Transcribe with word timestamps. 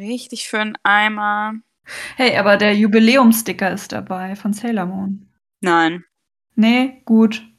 richtig 0.00 0.48
für 0.48 0.60
einen 0.60 0.76
Eimer. 0.82 1.54
Hey, 2.16 2.36
aber 2.36 2.56
der 2.56 2.74
Jubiläumsticker 2.74 3.70
ist 3.70 3.92
dabei 3.92 4.36
von 4.36 4.52
Sailor 4.52 4.86
Moon. 4.86 5.28
Nein. 5.60 6.04
Nee, 6.54 7.02
gut. 7.04 7.49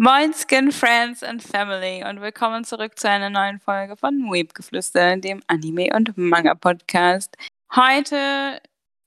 Moin 0.00 0.32
Skin 0.32 0.70
Friends 0.70 1.24
and 1.24 1.42
Family 1.42 2.04
und 2.08 2.20
willkommen 2.20 2.62
zurück 2.62 2.96
zu 2.96 3.10
einer 3.10 3.30
neuen 3.30 3.58
Folge 3.58 3.96
von 3.96 4.30
Weepgeflüster, 4.30 5.16
dem 5.16 5.42
Anime- 5.48 5.92
und 5.92 6.16
Manga-Podcast. 6.16 7.36
Heute 7.74 8.62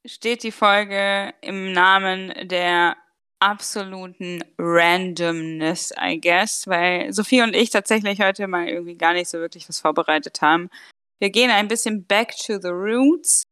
steht 0.05 0.43
die 0.43 0.51
Folge 0.51 1.33
im 1.39 1.71
Namen 1.71 2.33
der 2.43 2.97
absoluten 3.39 4.43
Randomness, 4.57 5.93
I 5.97 6.19
guess, 6.19 6.67
weil 6.67 7.13
Sophie 7.13 7.41
und 7.41 7.55
ich 7.55 7.69
tatsächlich 7.69 8.19
heute 8.19 8.45
mal 8.47 8.67
irgendwie 8.67 8.97
gar 8.97 9.13
nicht 9.13 9.29
so 9.29 9.37
wirklich 9.39 9.69
was 9.69 9.79
vorbereitet 9.79 10.41
haben. 10.41 10.69
Wir 11.19 11.29
gehen 11.29 11.51
ein 11.51 11.69
bisschen 11.69 12.05
back 12.05 12.35
to 12.35 12.59
the 12.61 12.67
roots 12.67 13.43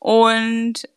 und 0.00 0.88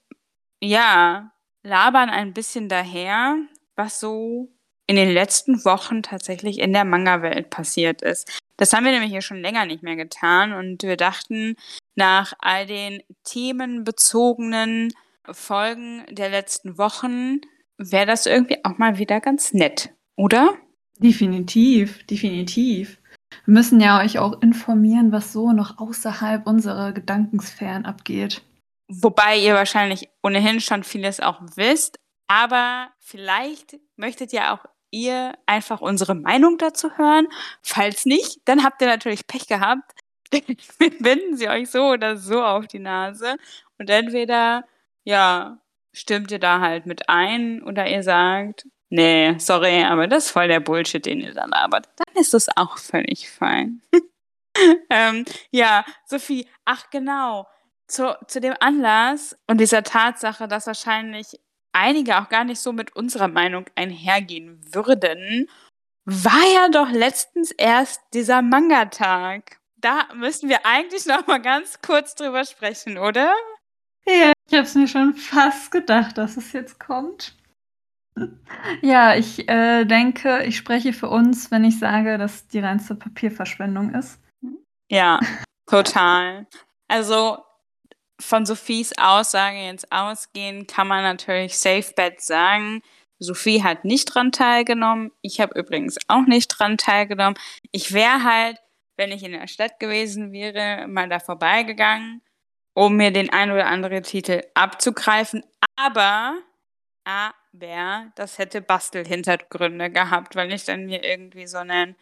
ja, 0.59 1.31
labern 1.61 2.09
ein 2.09 2.33
bisschen 2.33 2.67
daher, 2.67 3.37
was 3.75 3.99
so 3.99 4.52
in 4.87 4.95
den 4.95 5.09
letzten 5.09 5.63
Wochen 5.65 6.03
tatsächlich 6.03 6.59
in 6.59 6.73
der 6.73 6.85
Manga-Welt 6.85 7.49
passiert 7.49 8.01
ist. 8.01 8.39
Das 8.57 8.73
haben 8.73 8.85
wir 8.85 8.91
nämlich 8.91 9.11
hier 9.11 9.21
schon 9.21 9.41
länger 9.41 9.65
nicht 9.65 9.83
mehr 9.83 9.95
getan 9.95 10.53
und 10.53 10.83
wir 10.83 10.97
dachten, 10.97 11.55
nach 11.95 12.33
all 12.39 12.65
den 12.65 13.01
themenbezogenen 13.23 14.93
Folgen 15.31 16.03
der 16.09 16.29
letzten 16.29 16.77
Wochen 16.77 17.41
wäre 17.77 18.05
das 18.05 18.25
irgendwie 18.25 18.63
auch 18.63 18.77
mal 18.77 18.97
wieder 18.97 19.19
ganz 19.21 19.53
nett, 19.53 19.89
oder? 20.15 20.53
Definitiv, 20.99 22.05
definitiv. 22.05 22.99
Wir 23.45 23.53
müssen 23.53 23.81
ja 23.81 23.99
euch 23.99 24.19
auch 24.19 24.41
informieren, 24.41 25.11
was 25.11 25.33
so 25.33 25.51
noch 25.51 25.79
außerhalb 25.79 26.45
unserer 26.45 26.91
Gedankensphären 26.91 27.85
abgeht. 27.85 28.43
Wobei 28.87 29.39
ihr 29.39 29.55
wahrscheinlich 29.55 30.09
ohnehin 30.21 30.61
schon 30.61 30.83
vieles 30.83 31.19
auch 31.19 31.41
wisst, 31.55 31.97
aber 32.27 32.89
vielleicht 32.99 33.79
möchtet 33.95 34.33
ja 34.33 34.53
auch 34.53 34.65
ihr 34.93 35.33
einfach 35.45 35.81
unsere 35.81 36.15
Meinung 36.15 36.57
dazu 36.57 36.97
hören. 36.97 37.27
Falls 37.61 38.05
nicht, 38.05 38.39
dann 38.45 38.63
habt 38.63 38.81
ihr 38.81 38.87
natürlich 38.87 39.27
Pech 39.27 39.47
gehabt. 39.47 39.91
Wir 40.31 40.97
binden 40.99 41.35
sie 41.35 41.49
euch 41.49 41.69
so 41.69 41.89
oder 41.89 42.17
so 42.17 42.43
auf 42.43 42.67
die 42.67 42.79
Nase. 42.79 43.35
Und 43.77 43.89
entweder, 43.89 44.63
ja, 45.03 45.57
stimmt 45.91 46.31
ihr 46.31 46.39
da 46.39 46.59
halt 46.59 46.85
mit 46.85 47.09
ein 47.09 47.61
oder 47.63 47.87
ihr 47.87 48.03
sagt, 48.03 48.65
nee, 48.89 49.35
sorry, 49.39 49.83
aber 49.83 50.07
das 50.07 50.25
ist 50.25 50.31
voll 50.31 50.47
der 50.47 50.59
Bullshit, 50.59 51.05
den 51.05 51.21
ihr 51.21 51.33
da 51.33 51.45
labert. 51.45 51.89
Dann 51.97 52.21
ist 52.21 52.33
das 52.33 52.47
auch 52.55 52.77
völlig 52.77 53.29
fein. 53.29 53.81
ähm, 54.89 55.25
ja, 55.51 55.83
Sophie, 56.05 56.47
ach 56.65 56.89
genau, 56.91 57.47
zu, 57.87 58.15
zu 58.27 58.39
dem 58.39 58.55
Anlass 58.59 59.35
und 59.47 59.59
dieser 59.59 59.83
Tatsache, 59.83 60.47
dass 60.47 60.67
wahrscheinlich 60.67 61.39
einige 61.73 62.19
auch 62.19 62.29
gar 62.29 62.43
nicht 62.43 62.61
so 62.61 62.71
mit 62.71 62.95
unserer 62.95 63.27
Meinung 63.27 63.65
einhergehen 63.75 64.61
würden, 64.73 65.49
war 66.05 66.43
ja 66.53 66.69
doch 66.69 66.89
letztens 66.89 67.51
erst 67.51 68.01
dieser 68.13 68.41
Manga-Tag. 68.41 69.59
Da 69.77 70.07
müssen 70.15 70.49
wir 70.49 70.65
eigentlich 70.65 71.05
noch 71.05 71.27
mal 71.27 71.41
ganz 71.41 71.81
kurz 71.81 72.15
drüber 72.15 72.45
sprechen, 72.45 72.97
oder? 72.97 73.33
Ja, 74.05 74.31
ich 74.47 74.53
habe 74.53 74.63
es 74.63 74.75
mir 74.75 74.87
schon 74.87 75.13
fast 75.13 75.71
gedacht, 75.71 76.17
dass 76.17 76.37
es 76.37 76.51
jetzt 76.53 76.79
kommt. 76.79 77.35
Ja, 78.81 79.15
ich 79.15 79.49
äh, 79.49 79.85
denke, 79.85 80.43
ich 80.43 80.57
spreche 80.57 80.93
für 80.93 81.09
uns, 81.09 81.51
wenn 81.51 81.63
ich 81.63 81.79
sage, 81.79 82.17
dass 82.17 82.47
die 82.47 82.59
reinste 82.59 82.95
Papierverschwendung 82.95 83.93
ist. 83.95 84.19
Ja, 84.89 85.19
total. 85.65 86.45
Also 86.87 87.39
von 88.23 88.45
Sophies 88.45 88.93
Aussage 88.97 89.57
jetzt 89.57 89.91
ausgehen, 89.91 90.67
kann 90.67 90.87
man 90.87 91.03
natürlich 91.03 91.57
Safe 91.57 91.93
Bet 91.95 92.21
sagen. 92.21 92.81
Sophie 93.19 93.63
hat 93.63 93.85
nicht 93.85 94.05
dran 94.05 94.31
teilgenommen. 94.31 95.11
Ich 95.21 95.39
habe 95.39 95.57
übrigens 95.57 95.97
auch 96.07 96.25
nicht 96.25 96.47
dran 96.47 96.77
teilgenommen. 96.77 97.37
Ich 97.71 97.93
wäre 97.93 98.23
halt, 98.23 98.57
wenn 98.97 99.11
ich 99.11 99.23
in 99.23 99.31
der 99.31 99.47
Stadt 99.47 99.79
gewesen 99.79 100.31
wäre, 100.31 100.87
mal 100.87 101.09
da 101.09 101.19
vorbeigegangen, 101.19 102.21
um 102.73 102.95
mir 102.97 103.11
den 103.11 103.31
ein 103.31 103.51
oder 103.51 103.67
anderen 103.67 104.03
Titel 104.03 104.41
abzugreifen. 104.53 105.43
Aber, 105.75 106.37
aber, 107.03 108.11
das 108.15 108.37
hätte 108.37 108.61
Bastelhintergründe 108.61 109.89
gehabt, 109.89 110.35
weil 110.35 110.51
ich 110.51 110.65
dann 110.65 110.85
mir 110.85 111.03
irgendwie 111.03 111.47
so 111.47 111.57
einen 111.57 111.95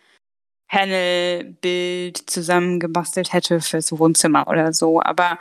Panel-Bild 0.70 2.30
zusammengebastelt 2.30 3.34
hätte 3.34 3.59
fürs 3.59 3.92
Wohnzimmer 3.92 4.48
oder 4.48 4.72
so. 4.72 5.02
Aber 5.02 5.38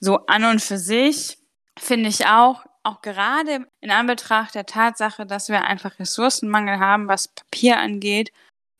so 0.00 0.26
an 0.26 0.44
und 0.44 0.62
für 0.62 0.78
sich 0.78 1.38
finde 1.78 2.08
ich 2.08 2.26
auch, 2.26 2.64
auch 2.82 3.02
gerade 3.02 3.66
in 3.80 3.90
Anbetracht 3.90 4.54
der 4.54 4.66
Tatsache, 4.66 5.26
dass 5.26 5.48
wir 5.48 5.64
einfach 5.64 5.98
Ressourcenmangel 5.98 6.78
haben, 6.78 7.08
was 7.08 7.28
Papier 7.28 7.78
angeht, 7.78 8.32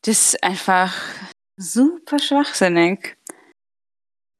das 0.02 0.34
ist 0.34 0.44
einfach 0.44 0.94
super 1.56 2.18
schwachsinnig. 2.18 3.16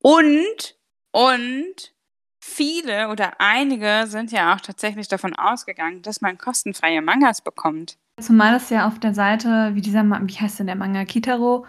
Und, 0.03 0.77
und 1.13 1.93
viele 2.41 3.09
oder 3.09 3.41
einige 3.41 4.05
sind 4.07 4.31
ja 4.31 4.55
auch 4.55 4.61
tatsächlich 4.61 5.09
davon 5.09 5.35
ausgegangen, 5.35 6.03
dass 6.03 6.21
man 6.21 6.39
kostenfreie 6.39 7.03
Mangas 7.03 7.41
bekommt. 7.41 7.99
Zumal 8.21 8.55
es 8.55 8.71
ja 8.71 8.87
auf 8.87 9.01
der 9.01 9.15
Seite, 9.15 9.73
wie 9.75 9.81
dieser, 9.81 10.05
wie 10.05 10.35
heißt 10.35 10.61
denn 10.61 10.69
der 10.69 10.77
Manga 10.77 11.05
Kitaro, 11.05 11.67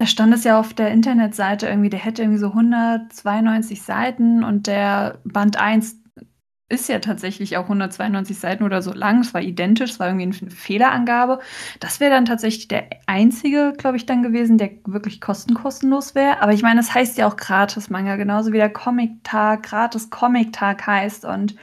da 0.00 0.06
stand 0.06 0.32
es 0.32 0.44
ja 0.44 0.58
auf 0.58 0.72
der 0.72 0.90
Internetseite 0.92 1.68
irgendwie, 1.68 1.90
der 1.90 1.98
hätte 1.98 2.22
irgendwie 2.22 2.38
so 2.38 2.46
192 2.46 3.82
Seiten 3.82 4.42
und 4.42 4.66
der 4.66 5.18
Band 5.24 5.58
1 5.58 5.94
ist 6.70 6.88
ja 6.88 7.00
tatsächlich 7.00 7.58
auch 7.58 7.64
192 7.64 8.38
Seiten 8.38 8.64
oder 8.64 8.80
so 8.80 8.94
lang. 8.94 9.20
Es 9.20 9.34
war 9.34 9.42
identisch, 9.42 9.90
es 9.90 10.00
war 10.00 10.08
irgendwie 10.08 10.40
eine 10.40 10.50
Fehlerangabe. 10.50 11.40
Das 11.80 12.00
wäre 12.00 12.12
dann 12.12 12.24
tatsächlich 12.24 12.68
der 12.68 12.88
einzige, 13.04 13.74
glaube 13.76 13.98
ich, 13.98 14.06
dann 14.06 14.22
gewesen, 14.22 14.56
der 14.56 14.70
wirklich 14.86 15.20
kostenkostenlos 15.20 16.14
wäre. 16.14 16.40
Aber 16.40 16.54
ich 16.54 16.62
meine, 16.62 16.80
das 16.80 16.94
heißt 16.94 17.18
ja 17.18 17.28
auch 17.28 17.36
Gratis-Manga, 17.36 18.16
genauso 18.16 18.54
wie 18.54 18.58
der 18.58 18.72
Comic-Tag 18.72 19.64
Gratis-Comic-Tag 19.64 20.86
heißt. 20.86 21.26
Und 21.26 21.56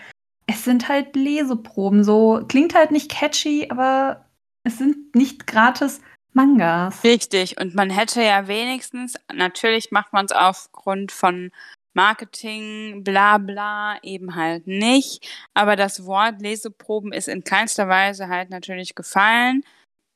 es 0.46 0.64
sind 0.64 0.90
halt 0.90 1.16
Leseproben. 1.16 2.04
So 2.04 2.46
klingt 2.48 2.76
halt 2.76 2.92
nicht 2.92 3.10
catchy, 3.10 3.70
aber 3.72 4.26
es 4.64 4.78
sind 4.78 5.16
nicht 5.16 5.48
gratis 5.48 6.02
Mangas. 6.38 7.04
Richtig. 7.04 7.60
Und 7.60 7.76
man 7.76 7.90
hätte 7.90 8.22
ja 8.22 8.48
wenigstens, 8.48 9.16
natürlich 9.34 9.92
macht 9.92 10.14
man 10.14 10.26
es 10.26 10.32
aufgrund 10.32 11.12
von 11.12 11.52
Marketing, 11.94 13.04
bla 13.04 13.40
bla, 13.40 13.98
eben 14.04 14.36
halt 14.36 14.68
nicht. 14.68 15.28
Aber 15.56 15.76
das 15.76 16.06
Wort 16.06 16.40
Leseproben 16.40 17.12
ist 17.12 17.28
in 17.28 17.44
keinster 17.44 17.90
Weise 17.90 18.28
halt 18.28 18.52
natürlich 18.52 18.94
gefallen. 18.94 19.64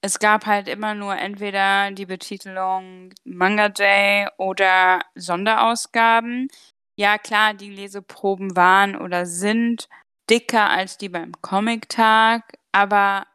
Es 0.03 0.19
gab 0.19 0.45
halt 0.45 0.67
immer 0.67 0.93
nur 0.93 1.17
entweder 1.17 1.89
die 1.91 2.05
Betitelung 2.05 3.13
Manga 3.23 3.69
Day 3.69 4.27
oder 4.37 5.01
Sonderausgaben. 5.15 6.49
Ja, 6.97 7.17
klar, 7.17 7.55
die 7.55 7.71
Leseproben 7.71 8.55
waren 8.55 8.95
oder 8.95 9.25
sind 9.25 9.89
dicker 10.29 10.69
als 10.69 10.99
die 10.99 11.09
beim 11.09 11.31
Comic-Tag, 11.41 12.57
aber 12.71 13.25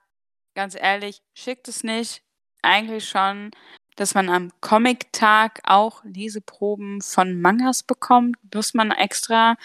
ganz 0.54 0.76
ehrlich, 0.76 1.20
schickt 1.36 1.66
es 1.68 1.82
nicht, 1.82 2.22
eigentlich 2.66 3.08
schon, 3.08 3.50
dass 3.96 4.14
man 4.14 4.28
am 4.28 4.50
Comic-Tag 4.60 5.60
auch 5.64 6.04
Leseproben 6.04 7.00
von 7.00 7.40
Mangas 7.40 7.82
bekommt? 7.82 8.36
Muss 8.54 8.74
man 8.74 8.90
extra 8.90 9.56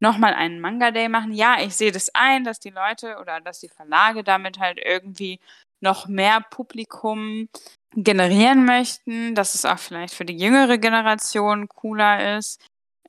nochmal 0.00 0.34
einen 0.34 0.60
Manga-Day 0.60 1.08
machen? 1.08 1.32
Ja, 1.32 1.56
ich 1.60 1.74
sehe 1.74 1.92
das 1.92 2.14
ein, 2.14 2.44
dass 2.44 2.60
die 2.60 2.70
Leute 2.70 3.18
oder 3.20 3.40
dass 3.40 3.60
die 3.60 3.68
Verlage 3.68 4.22
damit 4.22 4.58
halt 4.58 4.78
irgendwie 4.84 5.40
noch 5.80 6.08
mehr 6.08 6.40
Publikum 6.40 7.48
generieren 7.94 8.64
möchten, 8.64 9.34
dass 9.34 9.54
es 9.54 9.64
auch 9.64 9.78
vielleicht 9.78 10.14
für 10.14 10.24
die 10.24 10.36
jüngere 10.36 10.78
Generation 10.78 11.68
cooler 11.68 12.36
ist, 12.36 12.60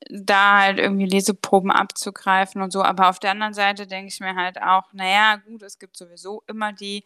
da 0.09 0.59
halt 0.59 0.79
irgendwie 0.79 1.05
Leseproben 1.05 1.71
abzugreifen 1.71 2.61
und 2.61 2.71
so. 2.71 2.83
Aber 2.83 3.09
auf 3.09 3.19
der 3.19 3.31
anderen 3.31 3.53
Seite 3.53 3.87
denke 3.87 4.07
ich 4.07 4.19
mir 4.19 4.35
halt 4.35 4.61
auch, 4.61 4.93
naja, 4.93 5.37
gut, 5.37 5.63
es 5.63 5.79
gibt 5.79 5.97
sowieso 5.97 6.43
immer 6.47 6.71
die 6.71 7.03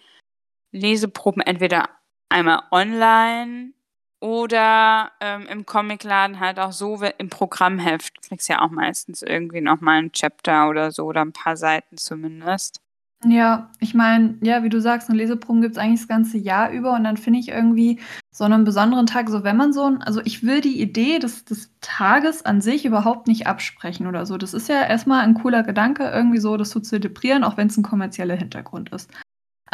Leseproben 0.71 1.41
entweder 1.41 1.89
einmal 2.33 2.61
online 2.71 3.73
oder 4.21 5.11
ähm, 5.21 5.47
im 5.47 5.65
Comicladen 5.65 6.39
halt 6.39 6.59
auch 6.59 6.71
so 6.73 7.01
im 7.19 7.29
Programmheft. 7.29 8.21
Kriegst 8.23 8.49
ja 8.49 8.61
auch 8.61 8.71
meistens 8.71 9.21
irgendwie 9.21 9.61
nochmal 9.61 9.99
ein 9.99 10.11
Chapter 10.13 10.69
oder 10.69 10.91
so 10.91 11.05
oder 11.05 11.21
ein 11.21 11.33
paar 11.33 11.57
Seiten 11.57 11.97
zumindest. 11.97 12.79
Ja, 13.25 13.69
ich 13.79 13.93
meine, 13.93 14.35
ja, 14.41 14.63
wie 14.63 14.69
du 14.69 14.81
sagst, 14.81 15.09
'ne 15.09 15.15
Leseproben 15.15 15.61
gibt's 15.61 15.77
eigentlich 15.77 16.01
das 16.01 16.07
ganze 16.09 16.37
Jahr 16.37 16.71
über 16.71 16.93
und 16.93 17.05
dann 17.05 17.15
finde 17.15 17.39
ich 17.39 17.47
irgendwie 17.49 17.99
so 18.31 18.45
'nem 18.45 18.65
besonderen 18.65 19.05
Tag 19.05 19.29
so 19.29 19.43
wenn 19.45 19.55
man 19.55 19.71
so 19.71 19.85
'n 19.85 20.01
also, 20.01 20.19
ich 20.25 20.43
will 20.43 20.59
die 20.59 20.81
Idee 20.81 21.19
des 21.19 21.45
des 21.45 21.71
Tages 21.79 22.43
an 22.43 22.59
sich 22.59 22.83
überhaupt 22.85 23.27
nicht 23.27 23.47
absprechen 23.47 24.07
oder 24.07 24.25
so. 24.25 24.37
Das 24.37 24.53
ist 24.53 24.67
ja 24.67 24.81
erst 24.85 25.07
mal 25.07 25.23
'n 25.23 25.35
cooler 25.35 25.63
Gedanke, 25.63 26.03
irgendwie 26.09 26.39
so 26.39 26.57
das 26.57 26.69
zu 26.71 26.81
zelebrieren, 26.81 27.45
auch 27.45 27.55
wenn's 27.55 27.77
'n 27.77 27.83
kommerzieller 27.83 28.35
Hintergrund 28.35 28.89
ist. 28.91 29.09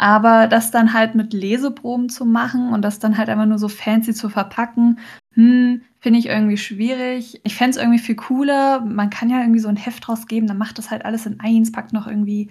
Aber 0.00 0.46
das 0.46 0.70
dann 0.70 0.94
halt 0.94 1.14
mit 1.14 1.34
Leseproben 1.34 2.08
zu 2.08 2.24
machen 2.24 2.72
und 2.72 2.80
das 2.82 2.98
dann 3.00 3.18
halt 3.18 3.28
einfach 3.28 3.44
nur 3.44 3.58
so 3.58 3.68
fancy 3.68 4.14
zu 4.14 4.30
verpacken, 4.30 4.98
hm, 5.34 5.82
finde 6.00 6.18
ich 6.18 6.26
irgendwie 6.26 6.56
schwierig. 6.56 7.38
Ich 7.44 7.54
fände 7.54 7.72
es 7.72 7.76
irgendwie 7.76 7.98
viel 7.98 8.14
cooler. 8.14 8.80
Man 8.80 9.10
kann 9.10 9.28
ja 9.28 9.40
irgendwie 9.40 9.60
so 9.60 9.68
'n 9.68 9.76
Heft 9.76 10.08
rausgeben, 10.08 10.48
dann 10.48 10.56
macht 10.58 10.78
das 10.78 10.90
halt 10.90 11.04
alles 11.04 11.26
in 11.26 11.38
eins, 11.40 11.70
packt 11.70 11.92
noch 11.92 12.06
irgendwie 12.06 12.50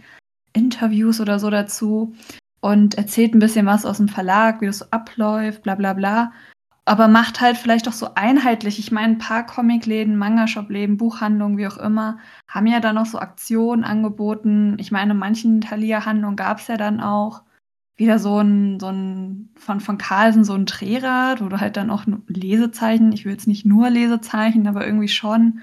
Interviews 0.53 1.21
oder 1.21 1.39
so 1.39 1.49
dazu 1.49 2.13
und 2.61 2.95
erzählt 2.97 3.35
ein 3.35 3.39
bisschen 3.39 3.65
was 3.67 3.85
aus 3.85 3.97
dem 3.97 4.09
Verlag, 4.09 4.61
wie 4.61 4.67
das 4.67 4.79
so 4.79 4.85
abläuft, 4.91 5.63
bla 5.63 5.75
bla 5.75 5.93
bla. 5.93 6.33
Aber 6.89 7.07
macht 7.07 7.39
halt 7.39 7.55
vielleicht 7.55 7.87
auch 7.87 7.93
so 7.93 8.15
einheitlich. 8.15 8.79
Ich 8.79 8.91
meine, 8.91 9.13
ein 9.13 9.17
paar 9.19 9.45
Comicläden, 9.45 10.17
Manga-Shop-Läden, 10.17 10.97
Buchhandlungen, 10.97 11.59
wie 11.59 11.67
auch 11.67 11.77
immer, 11.77 12.17
haben 12.47 12.65
ja 12.65 12.79
dann 12.79 12.95
noch 12.95 13.05
so 13.05 13.19
Aktionen 13.19 13.83
angeboten. 13.83 14.75
Ich 14.79 14.91
meine, 14.91 15.11
in 15.11 15.19
manchen 15.19 15.61
Thalia-Handlungen 15.61 16.35
gab 16.35 16.57
es 16.57 16.67
ja 16.67 16.77
dann 16.77 16.99
auch 16.99 17.43
wieder 17.95 18.17
so 18.17 18.39
ein, 18.39 18.79
so 18.79 18.87
ein 18.87 19.49
von, 19.55 19.81
von 19.81 19.99
Carlsen 19.99 20.43
so 20.43 20.55
ein 20.55 20.65
Drehrad, 20.65 21.41
du 21.41 21.59
halt 21.59 21.77
dann 21.77 21.91
auch 21.91 22.05
Lesezeichen, 22.25 23.11
ich 23.11 23.23
will 23.23 23.33
jetzt 23.33 23.45
nicht 23.45 23.67
nur 23.67 23.91
Lesezeichen, 23.91 24.65
aber 24.65 24.83
irgendwie 24.83 25.09
schon. 25.09 25.59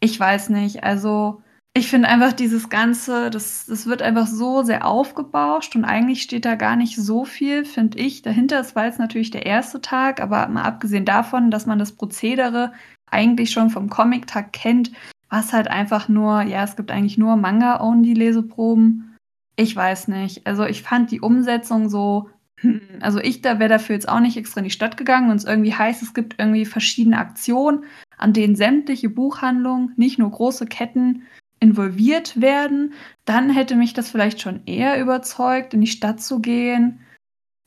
Ich 0.00 0.18
weiß 0.18 0.48
nicht. 0.48 0.84
Also 0.84 1.41
ich 1.74 1.88
finde 1.88 2.08
einfach 2.08 2.34
dieses 2.34 2.68
Ganze, 2.68 3.30
das, 3.30 3.64
das 3.66 3.86
wird 3.86 4.02
einfach 4.02 4.26
so 4.26 4.62
sehr 4.62 4.86
aufgebauscht 4.86 5.74
und 5.74 5.84
eigentlich 5.84 6.22
steht 6.22 6.44
da 6.44 6.54
gar 6.54 6.76
nicht 6.76 6.96
so 6.96 7.24
viel, 7.24 7.64
finde 7.64 7.98
ich, 7.98 8.20
dahinter. 8.20 8.60
Es 8.60 8.76
war 8.76 8.84
jetzt 8.84 8.98
natürlich 8.98 9.30
der 9.30 9.46
erste 9.46 9.80
Tag, 9.80 10.20
aber 10.20 10.48
mal 10.48 10.64
abgesehen 10.64 11.06
davon, 11.06 11.50
dass 11.50 11.64
man 11.64 11.78
das 11.78 11.92
Prozedere 11.92 12.72
eigentlich 13.10 13.52
schon 13.52 13.70
vom 13.70 13.88
Comic-Tag 13.88 14.52
kennt, 14.52 14.92
war 15.30 15.40
es 15.40 15.54
halt 15.54 15.68
einfach 15.68 16.08
nur, 16.08 16.42
ja, 16.42 16.62
es 16.62 16.76
gibt 16.76 16.90
eigentlich 16.90 17.16
nur 17.16 17.36
Manga-Only-Leseproben. 17.36 19.16
Ich 19.56 19.74
weiß 19.74 20.08
nicht. 20.08 20.46
Also 20.46 20.64
ich 20.64 20.82
fand 20.82 21.10
die 21.10 21.22
Umsetzung 21.22 21.88
so, 21.88 22.28
hm, 22.56 22.82
also 23.00 23.18
ich 23.18 23.40
da 23.40 23.58
wäre 23.58 23.70
dafür 23.70 23.94
jetzt 23.94 24.10
auch 24.10 24.20
nicht 24.20 24.36
extra 24.36 24.60
in 24.60 24.64
die 24.64 24.70
Stadt 24.70 24.98
gegangen 24.98 25.30
und 25.30 25.36
es 25.36 25.44
irgendwie 25.44 25.74
heißt, 25.74 26.02
es 26.02 26.12
gibt 26.12 26.38
irgendwie 26.38 26.66
verschiedene 26.66 27.16
Aktionen, 27.16 27.84
an 28.18 28.34
denen 28.34 28.56
sämtliche 28.56 29.08
Buchhandlungen, 29.08 29.94
nicht 29.96 30.18
nur 30.18 30.30
große 30.30 30.66
Ketten, 30.66 31.22
involviert 31.62 32.40
werden, 32.40 32.92
dann 33.24 33.48
hätte 33.48 33.76
mich 33.76 33.94
das 33.94 34.10
vielleicht 34.10 34.40
schon 34.40 34.66
eher 34.66 35.00
überzeugt, 35.00 35.72
in 35.72 35.80
die 35.80 35.86
Stadt 35.86 36.20
zu 36.20 36.40
gehen. 36.40 37.00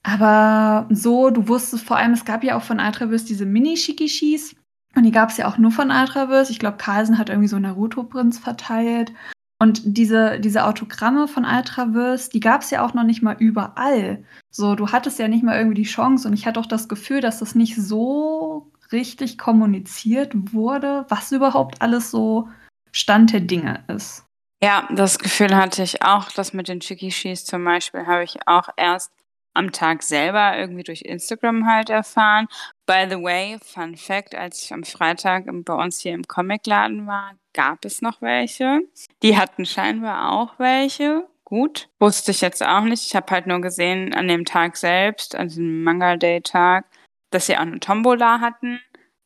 Aber 0.04 0.88
so, 0.92 1.32
du 1.32 1.48
wusstest 1.48 1.86
vor 1.86 1.98
allem, 1.98 2.14
es 2.14 2.26
gab 2.26 2.44
ja 2.44 2.58
auch 2.58 2.62
von 2.62 2.80
Ultraverse 2.80 3.26
diese 3.26 3.46
Mini-Shikishis. 3.46 4.56
Und 4.96 5.04
die 5.04 5.12
gab 5.12 5.30
es 5.30 5.38
ja 5.38 5.48
auch 5.48 5.58
nur 5.58 5.72
von 5.72 5.92
Ultraverse. 5.92 6.52
Ich 6.52 6.60
glaube, 6.60 6.78
Carlsen 6.78 7.18
hat 7.18 7.30
irgendwie 7.30 7.48
so 7.48 7.58
Naruto-Prints 7.58 8.38
verteilt. 8.38 9.14
Und 9.60 9.82
diese, 9.86 10.40
diese 10.42 10.66
Autogramme 10.66 11.28
von 11.28 11.46
Ultraverse, 11.46 12.30
die 12.30 12.42
gab 12.42 12.62
es 12.62 12.72
ja 12.72 12.86
auch 12.86 12.94
noch 12.94 13.04
nicht 13.04 13.24
mal 13.24 13.38
überall. 13.40 14.24
So, 14.52 14.76
du 14.76 14.90
hattest 14.92 15.18
ja 15.18 15.28
nicht 15.28 15.44
mal 15.44 15.58
irgendwie 15.58 15.82
die 15.82 15.90
Chance. 15.90 16.28
Und 16.28 16.34
ich 16.34 16.46
hatte 16.46 16.60
auch 16.60 16.66
das 16.66 16.90
Gefühl, 16.90 17.22
dass 17.22 17.40
das 17.40 17.56
nicht 17.56 17.76
so 17.76 18.70
richtig 18.92 19.38
kommuniziert 19.38 20.34
wurde, 20.54 21.06
was 21.10 21.32
überhaupt 21.32 21.82
alles 21.82 22.12
so 22.12 22.50
Stand 22.96 23.34
der 23.34 23.42
Dinge 23.42 23.84
ist. 23.90 24.26
Ja, 24.64 24.88
das 24.90 25.20
Gefühl 25.20 25.54
hatte 25.54 25.84
ich 25.84 26.02
auch. 26.02 26.32
Das 26.32 26.54
mit 26.54 26.70
den 26.70 26.80
Chikishis 26.80 27.44
zum 27.44 27.66
Beispiel 27.66 28.08
habe 28.08 28.24
ich 28.24 28.48
auch 28.48 28.70
erst 28.78 29.12
am 29.54 29.74
Tag 29.74 30.02
selber 30.02 30.58
irgendwie 30.58 30.84
durch 30.84 31.02
Instagram 31.02 31.68
halt 31.68 31.90
erfahren. 31.90 32.48
By 32.86 33.06
the 33.10 33.22
way, 33.22 33.58
Fun 33.62 33.98
Fact, 33.98 34.34
als 34.34 34.64
ich 34.64 34.74
am 34.74 34.86
Freitag 34.86 35.44
bei 35.46 35.74
uns 35.74 36.00
hier 36.00 36.14
im 36.14 36.24
Comicladen 36.24 37.06
war, 37.06 37.34
gab 37.54 37.84
es 37.84 38.02
noch 38.02 38.22
welche. 38.22 38.80
Die 39.24 39.38
hatten 39.38 39.66
scheinbar 39.66 40.32
auch 40.32 40.58
welche. 40.58 41.28
Gut, 41.44 41.90
wusste 42.00 42.32
ich 42.32 42.40
jetzt 42.40 42.66
auch 42.66 42.84
nicht. 42.84 43.06
Ich 43.06 43.16
habe 43.16 43.30
halt 43.30 43.46
nur 43.46 43.60
gesehen 43.60 44.14
an 44.14 44.30
dem 44.30 44.46
Tag 44.46 44.78
selbst, 44.78 45.36
an 45.36 45.50
diesem 45.50 45.84
Manga 45.84 46.16
Day 46.16 46.40
Tag, 46.40 46.86
dass 47.30 47.48
sie 47.48 47.58
auch 47.58 47.62
eine 47.62 47.82
Tombola 47.82 48.40
hatten 48.40 48.80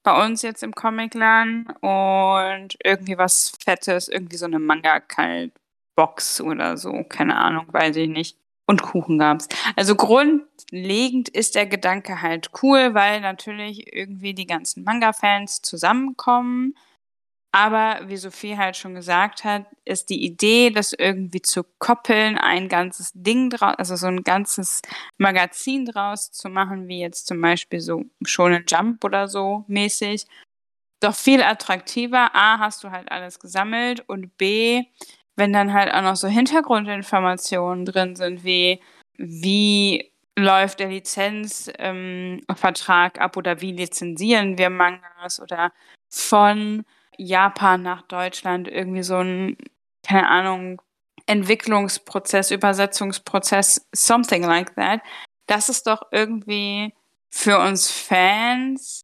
bei 0.09 0.25
uns 0.25 0.41
jetzt 0.41 0.63
im 0.63 0.73
Comicladen 0.73 1.67
und 1.81 2.77
irgendwie 2.83 3.17
was 3.17 3.53
Fettes, 3.63 4.07
irgendwie 4.07 4.37
so 4.37 4.45
eine 4.45 4.57
Manga-Kalt-Box 4.57 6.41
oder 6.41 6.77
so, 6.77 7.03
keine 7.07 7.35
Ahnung, 7.37 7.67
weiß 7.71 7.95
ich 7.97 8.09
nicht. 8.09 8.35
Und 8.65 8.81
Kuchen 8.81 9.19
gab's. 9.19 9.47
Also 9.75 9.95
grundlegend 9.95 11.29
ist 11.29 11.53
der 11.55 11.67
Gedanke 11.67 12.21
halt 12.23 12.49
cool, 12.63 12.95
weil 12.95 13.21
natürlich 13.21 13.93
irgendwie 13.93 14.33
die 14.33 14.47
ganzen 14.47 14.83
Manga-Fans 14.83 15.61
zusammenkommen 15.61 16.75
aber 17.51 18.01
wie 18.07 18.17
Sophie 18.17 18.57
halt 18.57 18.77
schon 18.77 18.93
gesagt 18.93 19.43
hat, 19.43 19.65
ist 19.85 20.09
die 20.09 20.23
Idee, 20.23 20.69
das 20.69 20.93
irgendwie 20.93 21.41
zu 21.41 21.63
koppeln, 21.79 22.37
ein 22.37 22.69
ganzes 22.69 23.11
Ding 23.13 23.49
draus, 23.49 23.75
also 23.77 23.95
so 23.95 24.07
ein 24.07 24.23
ganzes 24.23 24.81
Magazin 25.17 25.85
draus 25.85 26.31
zu 26.31 26.49
machen, 26.49 26.87
wie 26.87 26.99
jetzt 26.99 27.27
zum 27.27 27.41
Beispiel 27.41 27.79
so 27.79 28.03
Shonen 28.23 28.65
Jump 28.67 29.03
oder 29.03 29.27
so 29.27 29.65
mäßig, 29.67 30.27
doch 30.99 31.15
viel 31.15 31.41
attraktiver. 31.41 32.35
A, 32.35 32.59
hast 32.59 32.83
du 32.83 32.91
halt 32.91 33.11
alles 33.11 33.39
gesammelt 33.39 34.03
und 34.07 34.37
B, 34.37 34.83
wenn 35.35 35.53
dann 35.53 35.73
halt 35.73 35.91
auch 35.93 36.03
noch 36.03 36.17
so 36.17 36.27
Hintergrundinformationen 36.27 37.85
drin 37.85 38.15
sind, 38.15 38.43
wie 38.43 38.79
wie 39.17 40.11
läuft 40.37 40.79
der 40.79 40.89
Lizenzvertrag 40.89 43.17
ähm, 43.17 43.21
ab 43.21 43.37
oder 43.37 43.61
wie 43.61 43.71
lizenzieren 43.71 44.57
wir 44.57 44.69
Mangas 44.69 45.39
oder 45.41 45.71
von 46.09 46.85
Japan 47.19 47.81
nach 47.81 48.03
Deutschland 48.03 48.67
irgendwie 48.67 49.03
so 49.03 49.17
ein, 49.17 49.57
keine 50.03 50.27
Ahnung, 50.27 50.81
Entwicklungsprozess, 51.25 52.49
Übersetzungsprozess, 52.51 53.87
something 53.93 54.43
like 54.43 54.75
that. 54.75 55.01
Das 55.47 55.69
ist 55.69 55.85
doch 55.87 56.03
irgendwie 56.11 56.93
für 57.29 57.59
uns 57.59 57.91
Fans 57.91 59.01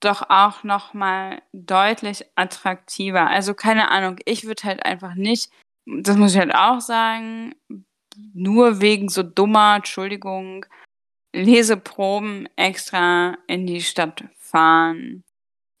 doch 0.00 0.28
auch 0.28 0.64
nochmal 0.64 1.42
deutlich 1.52 2.26
attraktiver. 2.34 3.28
Also 3.28 3.54
keine 3.54 3.90
Ahnung, 3.90 4.18
ich 4.26 4.44
würde 4.44 4.64
halt 4.64 4.84
einfach 4.84 5.14
nicht, 5.14 5.50
das 5.86 6.16
muss 6.16 6.34
ich 6.34 6.40
halt 6.40 6.54
auch 6.54 6.80
sagen, 6.80 7.54
nur 8.34 8.80
wegen 8.80 9.08
so 9.08 9.22
dummer, 9.22 9.76
Entschuldigung, 9.76 10.66
Leseproben 11.34 12.48
extra 12.56 13.36
in 13.46 13.66
die 13.66 13.80
Stadt 13.80 14.24
fahren. 14.38 15.24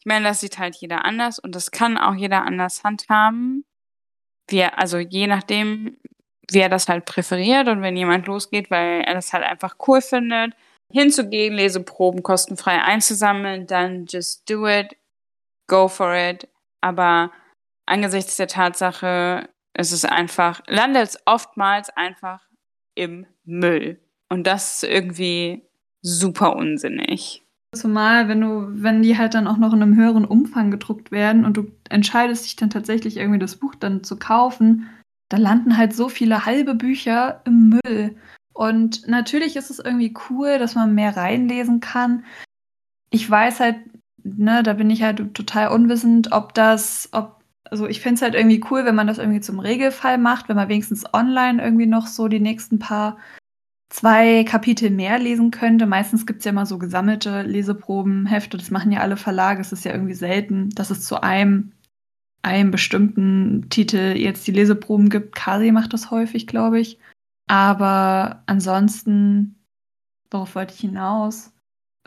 Ich 0.04 0.06
meine, 0.06 0.26
das 0.26 0.40
sieht 0.40 0.58
halt 0.58 0.76
jeder 0.76 1.06
anders 1.06 1.38
und 1.38 1.54
das 1.54 1.70
kann 1.70 1.96
auch 1.96 2.14
jeder 2.14 2.44
anders 2.44 2.84
handhaben. 2.84 3.64
Wir, 4.50 4.78
also 4.78 4.98
je 4.98 5.26
nachdem, 5.26 5.96
wie 6.50 6.58
er 6.58 6.68
das 6.68 6.88
halt 6.88 7.06
präferiert 7.06 7.68
und 7.68 7.80
wenn 7.80 7.96
jemand 7.96 8.26
losgeht, 8.26 8.70
weil 8.70 9.00
er 9.00 9.14
das 9.14 9.32
halt 9.32 9.44
einfach 9.44 9.76
cool 9.88 10.02
findet, 10.02 10.52
hinzugehen, 10.92 11.54
Leseproben 11.54 12.22
kostenfrei 12.22 12.82
einzusammeln, 12.82 13.66
dann 13.66 14.04
just 14.04 14.48
do 14.50 14.68
it, 14.68 14.94
go 15.68 15.88
for 15.88 16.14
it. 16.14 16.48
Aber 16.82 17.32
angesichts 17.86 18.36
der 18.36 18.48
Tatsache, 18.48 19.48
es 19.72 19.90
ist 19.90 20.04
einfach, 20.04 20.60
landet 20.66 21.08
es 21.08 21.18
oftmals 21.24 21.88
einfach 21.88 22.46
im 22.94 23.26
Müll. 23.44 23.98
Und 24.28 24.46
das 24.46 24.82
ist 24.82 24.90
irgendwie 24.90 25.62
super 26.02 26.56
unsinnig. 26.56 27.43
Zumal, 27.74 28.28
wenn 28.28 28.40
du, 28.40 28.68
wenn 28.70 29.02
die 29.02 29.18
halt 29.18 29.34
dann 29.34 29.46
auch 29.46 29.58
noch 29.58 29.72
in 29.72 29.82
einem 29.82 29.96
höheren 29.96 30.24
Umfang 30.24 30.70
gedruckt 30.70 31.10
werden 31.10 31.44
und 31.44 31.56
du 31.56 31.70
entscheidest 31.88 32.44
dich 32.44 32.56
dann 32.56 32.70
tatsächlich 32.70 33.16
irgendwie 33.16 33.38
das 33.38 33.56
Buch 33.56 33.74
dann 33.74 34.04
zu 34.04 34.16
kaufen, 34.16 34.88
da 35.28 35.36
landen 35.36 35.76
halt 35.76 35.94
so 35.94 36.08
viele 36.08 36.46
halbe 36.46 36.74
Bücher 36.74 37.42
im 37.44 37.80
Müll. 37.84 38.16
Und 38.52 39.08
natürlich 39.08 39.56
ist 39.56 39.70
es 39.70 39.78
irgendwie 39.78 40.14
cool, 40.30 40.58
dass 40.58 40.74
man 40.74 40.94
mehr 40.94 41.16
reinlesen 41.16 41.80
kann. 41.80 42.24
Ich 43.10 43.28
weiß 43.28 43.60
halt, 43.60 43.76
ne, 44.22 44.62
da 44.62 44.74
bin 44.74 44.90
ich 44.90 45.02
halt 45.02 45.34
total 45.34 45.68
unwissend, 45.68 46.32
ob 46.32 46.54
das, 46.54 47.08
ob, 47.12 47.42
also 47.64 47.86
ich 47.86 48.00
finde 48.00 48.16
es 48.16 48.22
halt 48.22 48.34
irgendwie 48.34 48.62
cool, 48.70 48.84
wenn 48.84 48.94
man 48.94 49.06
das 49.06 49.18
irgendwie 49.18 49.40
zum 49.40 49.58
Regelfall 49.58 50.18
macht, 50.18 50.48
wenn 50.48 50.56
man 50.56 50.68
wenigstens 50.68 51.04
online 51.12 51.62
irgendwie 51.62 51.86
noch 51.86 52.06
so 52.06 52.28
die 52.28 52.40
nächsten 52.40 52.78
paar 52.78 53.18
zwei 53.94 54.42
Kapitel 54.42 54.90
mehr 54.90 55.20
lesen 55.20 55.52
könnte. 55.52 55.86
Meistens 55.86 56.26
gibt 56.26 56.40
es 56.40 56.44
ja 56.44 56.50
immer 56.50 56.66
so 56.66 56.78
gesammelte 56.78 57.42
Leseprobenhefte. 57.42 58.56
Das 58.56 58.72
machen 58.72 58.90
ja 58.90 59.00
alle 59.00 59.16
Verlage. 59.16 59.60
Es 59.60 59.72
ist 59.72 59.84
ja 59.84 59.92
irgendwie 59.92 60.14
selten, 60.14 60.70
dass 60.70 60.90
es 60.90 61.06
zu 61.06 61.22
einem, 61.22 61.72
einem 62.42 62.72
bestimmten 62.72 63.68
Titel 63.70 64.16
jetzt 64.16 64.46
die 64.48 64.52
Leseproben 64.52 65.10
gibt. 65.10 65.36
Kasi 65.36 65.70
macht 65.70 65.92
das 65.92 66.10
häufig, 66.10 66.48
glaube 66.48 66.80
ich. 66.80 66.98
Aber 67.46 68.42
ansonsten, 68.46 69.64
worauf 70.28 70.56
wollte 70.56 70.74
ich 70.74 70.80
hinaus? 70.80 71.52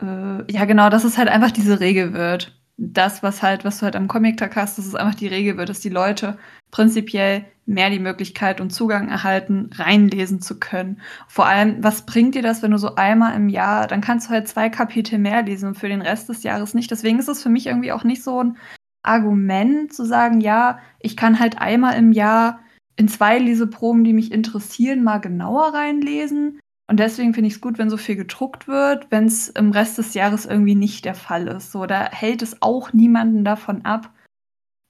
Äh, 0.02 0.52
ja, 0.52 0.66
genau, 0.66 0.90
dass 0.90 1.04
es 1.04 1.16
halt 1.16 1.28
einfach 1.30 1.52
diese 1.52 1.80
Regel 1.80 2.12
wird. 2.12 2.57
Das, 2.78 3.24
was 3.24 3.42
halt, 3.42 3.64
was 3.64 3.78
du 3.78 3.84
halt 3.84 3.96
am 3.96 4.06
Comic-Tag 4.06 4.54
hast, 4.54 4.78
dass 4.78 4.86
es 4.86 4.94
einfach 4.94 5.16
die 5.16 5.26
Regel 5.26 5.56
wird, 5.56 5.68
dass 5.68 5.80
die 5.80 5.88
Leute 5.88 6.38
prinzipiell 6.70 7.44
mehr 7.66 7.90
die 7.90 7.98
Möglichkeit 7.98 8.60
und 8.60 8.70
Zugang 8.70 9.08
erhalten, 9.08 9.68
reinlesen 9.74 10.40
zu 10.40 10.58
können. 10.58 11.00
Vor 11.26 11.46
allem, 11.46 11.82
was 11.82 12.06
bringt 12.06 12.36
dir 12.36 12.42
das, 12.42 12.62
wenn 12.62 12.70
du 12.70 12.78
so 12.78 12.94
einmal 12.94 13.34
im 13.34 13.48
Jahr, 13.48 13.88
dann 13.88 14.00
kannst 14.00 14.28
du 14.28 14.30
halt 14.30 14.46
zwei 14.48 14.70
Kapitel 14.70 15.18
mehr 15.18 15.42
lesen 15.42 15.68
und 15.68 15.74
für 15.78 15.88
den 15.88 16.02
Rest 16.02 16.28
des 16.28 16.44
Jahres 16.44 16.72
nicht. 16.72 16.90
Deswegen 16.90 17.18
ist 17.18 17.28
es 17.28 17.42
für 17.42 17.50
mich 17.50 17.66
irgendwie 17.66 17.92
auch 17.92 18.04
nicht 18.04 18.22
so 18.22 18.42
ein 18.42 18.56
Argument 19.02 19.92
zu 19.92 20.04
sagen, 20.04 20.40
ja, 20.40 20.78
ich 21.00 21.16
kann 21.16 21.40
halt 21.40 21.60
einmal 21.60 21.96
im 21.96 22.12
Jahr 22.12 22.60
in 22.96 23.08
zwei 23.08 23.38
Leseproben, 23.38 24.04
die 24.04 24.12
mich 24.12 24.30
interessieren, 24.32 25.02
mal 25.02 25.18
genauer 25.18 25.74
reinlesen. 25.74 26.60
Und 26.90 26.98
deswegen 26.98 27.34
finde 27.34 27.48
ich 27.48 27.54
es 27.54 27.60
gut, 27.60 27.76
wenn 27.76 27.90
so 27.90 27.98
viel 27.98 28.16
gedruckt 28.16 28.66
wird, 28.66 29.10
wenn 29.10 29.26
es 29.26 29.50
im 29.50 29.72
Rest 29.72 29.98
des 29.98 30.14
Jahres 30.14 30.46
irgendwie 30.46 30.74
nicht 30.74 31.04
der 31.04 31.14
Fall 31.14 31.46
ist. 31.46 31.70
So, 31.70 31.84
da 31.84 32.10
hält 32.10 32.40
es 32.40 32.62
auch 32.62 32.94
niemanden 32.94 33.44
davon 33.44 33.84
ab, 33.84 34.10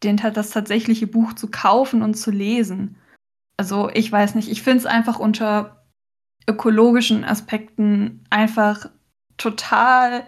den 0.05 0.17
das 0.17 0.51
tatsächliche 0.51 1.09
Buch 1.09 1.33
zu 1.33 1.51
kaufen 1.51 2.03
und 2.03 2.15
zu 2.15 2.31
lesen. 2.31 2.97
Also 3.57 3.91
ich 3.93 4.11
weiß 4.11 4.37
nicht, 4.37 4.49
ich 4.49 4.63
finde 4.63 4.79
es 4.79 4.87
einfach 4.87 5.19
unter 5.19 5.85
ökologischen 6.49 7.25
Aspekten 7.25 8.25
einfach 8.31 8.89
total 9.37 10.23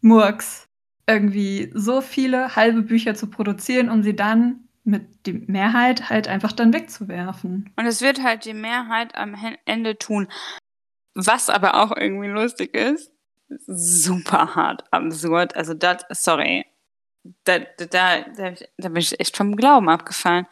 Murks, 0.00 0.66
irgendwie 1.06 1.70
so 1.74 2.00
viele 2.00 2.56
halbe 2.56 2.82
Bücher 2.82 3.14
zu 3.14 3.28
produzieren, 3.28 3.88
um 3.88 4.02
sie 4.02 4.16
dann 4.16 4.64
mit 4.84 5.26
der 5.26 5.34
Mehrheit 5.46 6.10
halt 6.10 6.26
einfach 6.26 6.52
dann 6.52 6.72
wegzuwerfen. 6.72 7.70
Und 7.76 7.86
es 7.86 8.00
wird 8.00 8.22
halt 8.22 8.44
die 8.44 8.54
Mehrheit 8.54 9.14
am 9.14 9.36
Ende 9.64 9.96
tun. 9.96 10.28
Was 11.20 11.50
aber 11.50 11.74
auch 11.82 11.96
irgendwie 11.96 12.28
lustig 12.28 12.74
ist, 12.74 13.10
super 13.66 14.54
hart 14.54 14.84
absurd. 14.92 15.56
Also 15.56 15.74
das, 15.74 16.04
sorry, 16.10 16.64
da, 17.42 17.58
da, 17.58 17.86
da, 17.86 18.52
da, 18.76 18.88
bin 18.88 18.98
ich 18.98 19.18
echt 19.18 19.36
vom 19.36 19.56
Glauben 19.56 19.88
abgefallen. 19.88 20.46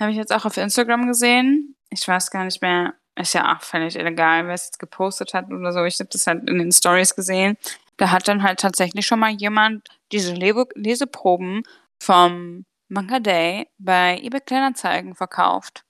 Habe 0.00 0.10
ich 0.10 0.16
jetzt 0.16 0.32
auch 0.32 0.46
auf 0.46 0.56
Instagram 0.56 1.06
gesehen. 1.08 1.76
Ich 1.90 2.08
weiß 2.08 2.30
gar 2.30 2.44
nicht 2.44 2.62
mehr, 2.62 2.94
ist 3.16 3.34
ja 3.34 3.54
auch 3.54 3.60
völlig 3.60 3.96
egal, 3.96 4.46
wer 4.46 4.54
es 4.54 4.68
jetzt 4.68 4.78
gepostet 4.78 5.34
hat 5.34 5.50
oder 5.50 5.74
so. 5.74 5.84
Ich 5.84 6.00
habe 6.00 6.08
das 6.10 6.26
halt 6.26 6.48
in 6.48 6.58
den 6.58 6.72
Stories 6.72 7.14
gesehen. 7.14 7.58
Da 7.98 8.10
hat 8.10 8.28
dann 8.28 8.42
halt 8.42 8.60
tatsächlich 8.60 9.04
schon 9.04 9.20
mal 9.20 9.32
jemand 9.32 9.88
diese 10.10 10.32
Leseproben 10.32 11.64
vom 12.00 12.64
Manga 12.88 13.20
Day 13.20 13.68
bei 13.76 14.18
eBay 14.22 14.40
Kleinanzeigen 14.40 15.14
verkauft 15.14 15.84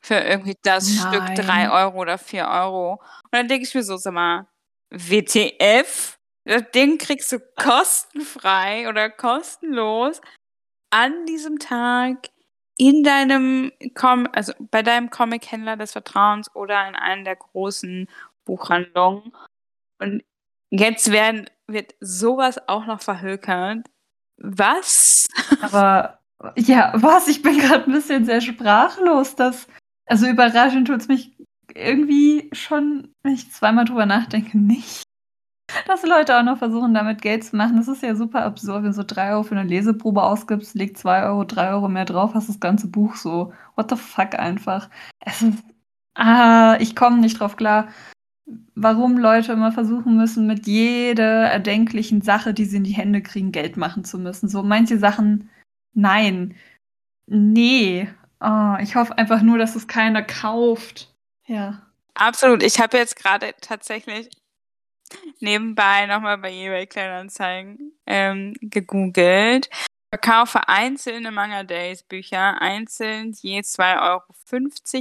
für 0.00 0.16
irgendwie 0.16 0.56
das 0.62 0.88
Nein. 0.88 1.14
Stück 1.14 1.46
3 1.46 1.70
Euro 1.70 1.98
oder 1.98 2.18
4 2.18 2.46
Euro. 2.48 2.92
Und 2.92 3.32
dann 3.32 3.48
denke 3.48 3.64
ich 3.64 3.74
mir 3.74 3.82
so, 3.82 3.96
sag 3.96 4.14
mal, 4.14 4.46
WTF? 4.90 6.18
Das 6.44 6.70
Ding 6.74 6.98
kriegst 6.98 7.30
du 7.32 7.40
kostenfrei 7.56 8.88
oder 8.88 9.10
kostenlos 9.10 10.20
an 10.90 11.26
diesem 11.26 11.58
Tag 11.58 12.30
in 12.78 13.02
deinem 13.02 13.72
Com 13.94 14.28
also 14.32 14.54
bei 14.58 14.82
deinem 14.82 15.10
Comic-Händler 15.10 15.76
des 15.76 15.92
Vertrauens 15.92 16.54
oder 16.54 16.88
in 16.88 16.94
einer 16.94 17.24
der 17.24 17.36
großen 17.36 18.08
Buchhandlungen. 18.44 19.32
Und 19.98 20.24
jetzt 20.70 21.12
werden, 21.12 21.50
wird 21.66 21.94
sowas 22.00 22.68
auch 22.68 22.86
noch 22.86 23.02
verhökert. 23.02 23.86
Was? 24.38 25.26
Aber 25.60 26.17
ja, 26.56 26.92
was? 26.94 27.28
Ich 27.28 27.42
bin 27.42 27.58
gerade 27.58 27.84
ein 27.84 27.92
bisschen 27.92 28.24
sehr 28.24 28.40
sprachlos. 28.40 29.36
Das, 29.36 29.68
also 30.06 30.26
überraschend 30.26 30.86
tut 30.86 31.00
es 31.00 31.08
mich 31.08 31.36
irgendwie 31.74 32.48
schon, 32.52 33.14
wenn 33.22 33.34
ich 33.34 33.52
zweimal 33.52 33.84
drüber 33.84 34.06
nachdenke, 34.06 34.58
nicht. 34.58 35.02
Dass 35.86 36.02
Leute 36.02 36.38
auch 36.38 36.42
noch 36.42 36.58
versuchen, 36.58 36.94
damit 36.94 37.20
Geld 37.20 37.44
zu 37.44 37.54
machen. 37.54 37.76
Das 37.76 37.88
ist 37.88 38.02
ja 38.02 38.14
super 38.14 38.42
absurd, 38.42 38.84
wenn 38.84 38.90
du 38.90 38.94
so 38.94 39.04
drei 39.06 39.32
Euro 39.32 39.42
für 39.42 39.56
eine 39.56 39.68
Leseprobe 39.68 40.22
ausgibst, 40.22 40.74
leg 40.74 40.96
zwei 40.96 41.24
Euro, 41.24 41.44
drei 41.44 41.70
Euro 41.70 41.88
mehr 41.88 42.06
drauf, 42.06 42.34
hast 42.34 42.48
das 42.48 42.60
ganze 42.60 42.88
Buch 42.88 43.16
so. 43.16 43.52
What 43.76 43.90
the 43.90 43.96
fuck 43.96 44.38
einfach. 44.38 44.88
Es 45.20 45.42
ist. 45.42 45.62
Ah, 46.14 46.76
ich 46.80 46.96
komme 46.96 47.18
nicht 47.18 47.38
drauf 47.38 47.56
klar, 47.56 47.88
warum 48.74 49.18
Leute 49.18 49.52
immer 49.52 49.70
versuchen 49.70 50.16
müssen, 50.16 50.46
mit 50.48 50.66
jeder 50.66 51.44
erdenklichen 51.46 52.22
Sache, 52.22 52.54
die 52.54 52.64
sie 52.64 52.78
in 52.78 52.84
die 52.84 52.92
Hände 52.92 53.22
kriegen, 53.22 53.52
Geld 53.52 53.76
machen 53.76 54.04
zu 54.04 54.18
müssen. 54.18 54.48
So 54.48 54.64
manche 54.64 54.98
Sachen 54.98 55.48
Nein. 55.94 56.56
Nee. 57.26 58.08
Oh, 58.40 58.76
ich 58.80 58.94
hoffe 58.94 59.18
einfach 59.18 59.42
nur, 59.42 59.58
dass 59.58 59.76
es 59.76 59.88
keiner 59.88 60.22
kauft. 60.22 61.12
Ja. 61.46 61.82
Absolut. 62.14 62.62
Ich 62.62 62.80
habe 62.80 62.96
jetzt 62.96 63.16
gerade 63.16 63.54
tatsächlich 63.60 64.30
nebenbei 65.40 66.06
nochmal 66.06 66.38
bei 66.38 66.52
eBay 66.52 66.86
Kleinanzeigen 66.86 67.92
ähm, 68.06 68.54
gegoogelt. 68.60 69.68
Verkaufe 70.10 70.68
einzelne 70.68 71.30
Manga 71.30 71.64
Days 71.64 72.02
Bücher, 72.02 72.62
einzeln 72.62 73.34
je 73.40 73.60
2,50 73.60 74.00
Euro, 74.00 74.22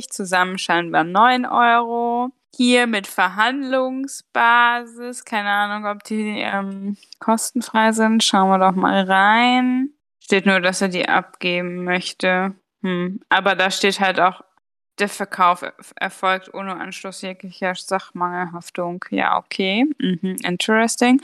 zusammen 0.10 0.58
scheinbar 0.58 1.06
9 1.06 1.46
Euro. 1.46 2.32
Hier 2.56 2.88
mit 2.88 3.08
Verhandlungsbasis, 3.08 5.24
keine 5.24 5.50
Ahnung, 5.50 5.86
ob 5.89 6.03
die 6.03 6.39
ähm, 6.39 6.98
kostenfrei 7.20 7.94
sind. 7.94 8.22
Schauen 8.24 8.50
wir 8.50 8.60
doch 8.60 8.75
mal 8.75 9.03
rein. 9.03 9.94
Steht 10.27 10.46
nur, 10.46 10.60
dass 10.60 10.81
er 10.81 10.89
die 10.89 11.07
abgeben 11.07 11.86
möchte. 11.86 12.53
Hm. 12.81 13.22
Aber 13.29 13.55
da 13.55 13.72
steht 13.72 14.01
halt 14.01 14.19
auch, 14.19 14.41
der 15.00 15.07
Verkauf 15.07 15.63
erfolgt 15.96 16.53
ohne 16.53 16.75
Anschluss 16.75 17.22
jeglicher 17.22 17.75
Sachmangelhaftung. 17.75 19.05
Ja, 19.10 19.38
okay. 19.38 19.86
Mhm. 20.00 20.38
Interesting. 20.43 21.22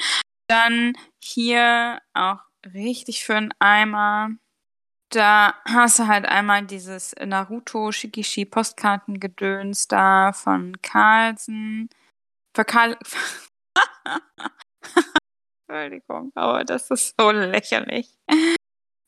Dann 0.48 0.94
hier 1.22 2.00
auch 2.14 2.40
richtig 2.74 3.26
für 3.26 3.36
einen 3.36 3.54
Eimer. 3.60 4.30
Da 5.10 5.56
hast 5.66 6.00
du 6.00 6.08
halt 6.08 6.26
einmal 6.26 6.66
dieses 6.66 7.14
Naruto 7.24 7.92
Shikishi 7.92 8.46
Postkartengedöns 8.46 9.88
da 9.90 10.32
von 10.32 10.82
Carlsen. 10.82 11.90
Verkal 12.56 12.98
Entschuldigung, 15.68 16.32
aber 16.36 16.64
das 16.64 16.90
ist 16.90 17.16
so 17.20 17.32
lächerlich. 17.32 18.08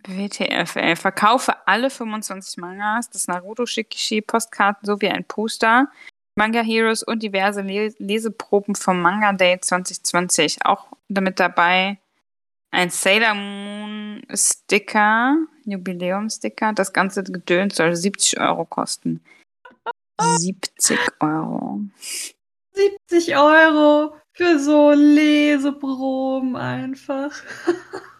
WTF, 0.07 0.75
ey. 0.75 0.95
Verkaufe 0.95 1.67
alle 1.67 1.89
25 1.89 2.57
Mangas, 2.57 3.09
das 3.09 3.27
Naruto 3.27 3.65
Shikishi, 3.65 4.21
Postkarten 4.21 4.85
sowie 4.85 5.09
ein 5.09 5.25
Poster, 5.25 5.89
Manga 6.35 6.61
Heroes 6.61 7.03
und 7.03 7.23
diverse 7.23 7.61
Leseproben 7.61 8.75
vom 8.75 9.01
Manga 9.01 9.31
Day 9.33 9.59
2020. 9.59 10.65
Auch 10.65 10.87
damit 11.07 11.39
dabei 11.39 11.97
ein 12.71 12.89
Sailor 12.89 13.35
Moon 13.35 14.21
Sticker, 14.33 15.37
Jubiläum 15.63 16.29
Sticker. 16.29 16.73
Das 16.73 16.91
ganze 16.91 17.23
Gedöns 17.23 17.75
soll 17.75 17.95
70 17.95 18.39
Euro 18.39 18.65
kosten. 18.65 19.23
70 20.19 20.99
Euro. 21.21 21.79
70 22.73 23.37
Euro 23.37 24.15
für 24.33 24.59
so 24.59 24.91
Leseproben 24.91 26.57
einfach. 26.57 27.31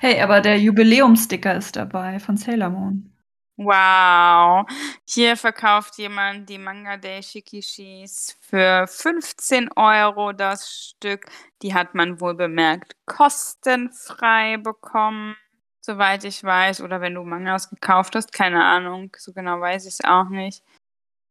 Hey, 0.00 0.20
aber 0.20 0.40
der 0.40 0.58
Jubiläumsticker 0.58 1.54
ist 1.56 1.76
dabei 1.76 2.18
von 2.18 2.36
Sailor 2.36 2.70
Moon. 2.70 3.12
Wow. 3.56 4.66
Hier 5.04 5.36
verkauft 5.36 5.98
jemand 5.98 6.48
die 6.48 6.58
Manga 6.58 6.96
Day 6.96 7.20
Shikishis 7.22 8.36
für 8.40 8.86
15 8.86 9.70
Euro 9.74 10.32
das 10.32 10.70
Stück. 10.72 11.26
Die 11.62 11.74
hat 11.74 11.92
man 11.92 12.20
wohl 12.20 12.34
bemerkt 12.34 12.94
kostenfrei 13.06 14.58
bekommen, 14.58 15.34
soweit 15.80 16.22
ich 16.22 16.44
weiß. 16.44 16.82
Oder 16.82 17.00
wenn 17.00 17.14
du 17.14 17.24
Mangas 17.24 17.68
gekauft 17.68 18.14
hast, 18.14 18.32
keine 18.32 18.64
Ahnung. 18.64 19.10
So 19.18 19.32
genau 19.32 19.60
weiß 19.60 19.86
ich 19.86 19.94
es 19.94 20.04
auch 20.04 20.28
nicht. 20.28 20.62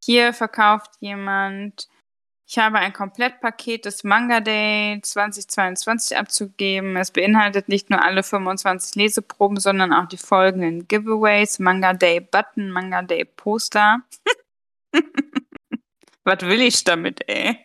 Hier 0.03 0.34
verkauft 0.34 0.91
jemand 1.00 1.88
ich 2.49 2.57
habe 2.57 2.79
ein 2.79 2.93
Komplettpaket 2.93 3.83
des 3.83 4.05
Manga 4.05 4.39
Day 4.39 5.01
2022 5.01 6.17
abzugeben. 6.17 6.95
Es 6.95 7.11
beinhaltet 7.11 7.67
nicht 7.67 7.89
nur 7.89 8.01
alle 8.01 8.23
25 8.23 8.95
Leseproben, 8.95 9.59
sondern 9.59 9.91
auch 9.91 10.07
die 10.07 10.17
folgenden 10.17 10.87
Giveaways: 10.87 11.59
Manga 11.59 11.93
Day 11.93 12.21
Button, 12.21 12.71
Manga 12.71 13.01
Day 13.01 13.25
Poster. 13.25 13.99
Was 16.23 16.41
will 16.41 16.61
ich 16.61 16.85
damit, 16.85 17.27
ey? 17.27 17.57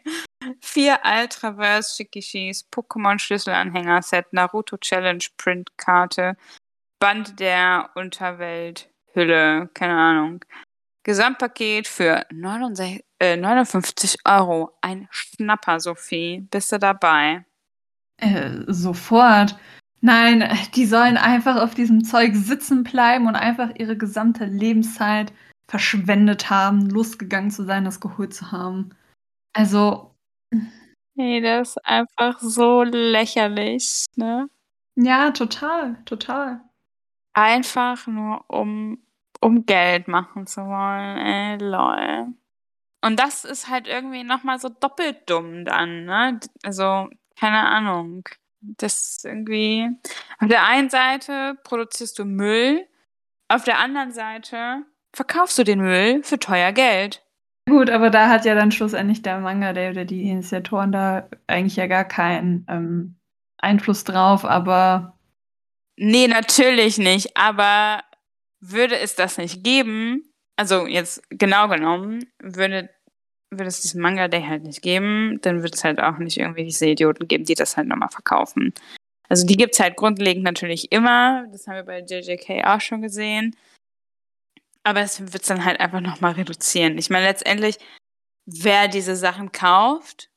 Vier 0.60 0.98
Ultraverse 1.04 1.96
Shikishis, 1.96 2.68
Pokémon 2.70 3.20
Schlüsselanhänger 3.20 4.02
Set, 4.02 4.32
Naruto 4.32 4.76
Challenge 4.78 5.24
Printkarte, 5.36 6.36
Band 6.98 7.38
der 7.38 7.90
Unterwelt, 7.94 8.88
Hülle, 9.14 9.68
keine 9.74 9.94
Ahnung. 9.94 10.44
Gesamtpaket 11.04 11.88
für 11.88 12.24
69, 12.30 13.04
äh, 13.18 13.36
59 13.36 14.18
Euro. 14.24 14.70
Ein 14.80 15.08
Schnapper, 15.10 15.80
Sophie. 15.80 16.46
Bist 16.50 16.72
du 16.72 16.78
dabei? 16.78 17.44
Äh, 18.18 18.60
sofort. 18.68 19.56
Nein, 20.00 20.48
die 20.74 20.86
sollen 20.86 21.16
einfach 21.16 21.60
auf 21.60 21.74
diesem 21.74 22.04
Zeug 22.04 22.34
sitzen 22.34 22.82
bleiben 22.82 23.26
und 23.26 23.36
einfach 23.36 23.70
ihre 23.76 23.96
gesamte 23.96 24.44
Lebenszeit 24.44 25.32
verschwendet 25.68 26.50
haben, 26.50 26.90
losgegangen 26.90 27.50
zu 27.50 27.64
sein, 27.64 27.84
das 27.84 28.00
geholt 28.00 28.34
zu 28.34 28.52
haben. 28.52 28.90
Also. 29.52 30.14
Nee, 31.14 31.40
das 31.40 31.70
ist 31.76 31.86
einfach 31.86 32.40
so 32.40 32.82
lächerlich, 32.82 34.06
ne? 34.16 34.48
Ja, 34.96 35.30
total, 35.30 35.96
total. 36.04 36.60
Einfach 37.32 38.06
nur 38.06 38.44
um, 38.48 39.02
um 39.42 39.66
Geld 39.66 40.08
machen 40.08 40.46
zu 40.46 40.62
wollen. 40.62 41.18
Ey, 41.18 41.58
lol. 41.58 42.28
Und 43.04 43.18
das 43.18 43.44
ist 43.44 43.68
halt 43.68 43.88
irgendwie 43.88 44.22
nochmal 44.22 44.60
so 44.60 44.68
doppelt 44.68 45.28
dumm 45.28 45.64
dann, 45.64 46.04
ne? 46.04 46.38
Also, 46.62 47.08
keine 47.38 47.68
Ahnung. 47.68 48.28
Das 48.60 49.16
ist 49.16 49.24
irgendwie. 49.24 49.88
Auf 50.38 50.48
der 50.48 50.64
einen 50.64 50.88
Seite 50.88 51.58
produzierst 51.64 52.18
du 52.20 52.24
Müll, 52.24 52.86
auf 53.48 53.64
der 53.64 53.80
anderen 53.80 54.12
Seite 54.12 54.84
verkaufst 55.12 55.58
du 55.58 55.64
den 55.64 55.80
Müll 55.80 56.22
für 56.22 56.38
teuer 56.38 56.72
Geld. 56.72 57.22
Gut, 57.68 57.90
aber 57.90 58.10
da 58.10 58.28
hat 58.28 58.44
ja 58.44 58.54
dann 58.54 58.72
schlussendlich 58.72 59.22
der 59.22 59.40
Manga, 59.40 59.72
der 59.72 59.90
oder 59.90 60.04
die 60.04 60.28
Initiatoren 60.30 60.92
da 60.92 61.28
eigentlich 61.48 61.76
ja 61.76 61.86
gar 61.86 62.04
keinen 62.04 62.64
ähm, 62.68 63.16
Einfluss 63.58 64.04
drauf, 64.04 64.44
aber. 64.44 65.18
Nee, 65.96 66.28
natürlich 66.28 66.98
nicht, 66.98 67.36
aber 67.36 68.02
würde 68.62 68.98
es 68.98 69.16
das 69.16 69.38
nicht 69.38 69.64
geben, 69.64 70.32
also 70.56 70.86
jetzt 70.86 71.22
genau 71.30 71.68
genommen, 71.68 72.30
würde, 72.38 72.88
würde 73.50 73.66
es 73.66 73.80
diesen 73.80 74.00
Manga 74.00 74.28
Day 74.28 74.42
halt 74.42 74.62
nicht 74.62 74.82
geben, 74.82 75.38
dann 75.42 75.62
würde 75.62 75.74
es 75.74 75.84
halt 75.84 76.00
auch 76.00 76.18
nicht 76.18 76.38
irgendwie 76.38 76.64
diese 76.64 76.86
Idioten 76.86 77.26
geben, 77.26 77.44
die 77.44 77.54
das 77.54 77.76
halt 77.76 77.88
nochmal 77.88 78.10
verkaufen. 78.10 78.72
Also 79.28 79.46
die 79.46 79.56
gibt 79.56 79.74
es 79.74 79.80
halt 79.80 79.96
grundlegend 79.96 80.44
natürlich 80.44 80.92
immer, 80.92 81.46
das 81.50 81.66
haben 81.66 81.74
wir 81.74 81.82
bei 81.82 82.00
JJK 82.00 82.64
auch 82.64 82.80
schon 82.80 83.02
gesehen. 83.02 83.56
Aber 84.84 85.00
es 85.00 85.20
wird 85.20 85.42
es 85.42 85.48
dann 85.48 85.64
halt 85.64 85.80
einfach 85.80 86.00
nochmal 86.00 86.32
reduzieren. 86.32 86.98
Ich 86.98 87.10
meine, 87.10 87.26
letztendlich, 87.26 87.78
wer 88.46 88.88
diese 88.88 89.16
Sachen 89.16 89.52
kauft, 89.52 90.28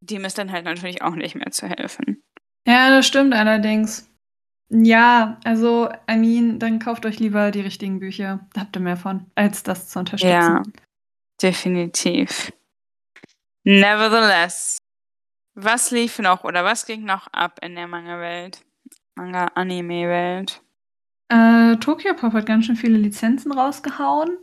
dem 0.00 0.24
ist 0.24 0.38
dann 0.38 0.52
halt 0.52 0.64
natürlich 0.64 1.02
auch 1.02 1.14
nicht 1.14 1.34
mehr 1.34 1.50
zu 1.50 1.68
helfen. 1.68 2.22
Ja, 2.66 2.90
das 2.90 3.06
stimmt 3.06 3.34
allerdings. 3.34 4.08
Ja, 4.70 5.38
also, 5.44 5.88
I 6.10 6.16
mean, 6.16 6.58
dann 6.58 6.78
kauft 6.78 7.06
euch 7.06 7.18
lieber 7.18 7.50
die 7.50 7.60
richtigen 7.60 8.00
Bücher. 8.00 8.46
Da 8.52 8.62
habt 8.62 8.76
ihr 8.76 8.80
mehr 8.80 8.98
von, 8.98 9.26
als 9.34 9.62
das 9.62 9.88
zu 9.88 9.98
unterstützen. 9.98 10.30
Ja, 10.30 10.62
definitiv. 11.40 12.52
Nevertheless, 13.64 14.78
was 15.54 15.90
lief 15.90 16.18
noch 16.18 16.44
oder 16.44 16.64
was 16.64 16.86
ging 16.86 17.04
noch 17.04 17.28
ab 17.32 17.58
in 17.62 17.74
der 17.74 17.86
Manga-Welt? 17.86 18.64
Manga-Anime-Welt? 19.14 20.62
Äh, 21.28 21.76
Tokyo 21.76 22.14
Pop 22.14 22.32
hat 22.32 22.46
ganz 22.46 22.66
schön 22.66 22.76
viele 22.76 22.98
Lizenzen 22.98 23.52
rausgehauen. 23.52 24.38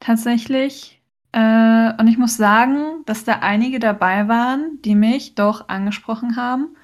Tatsächlich. 0.00 1.00
Äh, 1.32 1.92
und 1.98 2.08
ich 2.08 2.18
muss 2.18 2.36
sagen, 2.36 3.04
dass 3.06 3.24
da 3.24 3.38
einige 3.40 3.78
dabei 3.78 4.28
waren, 4.28 4.80
die 4.82 4.94
mich 4.94 5.34
doch 5.34 5.68
angesprochen 5.68 6.36
haben. 6.36 6.76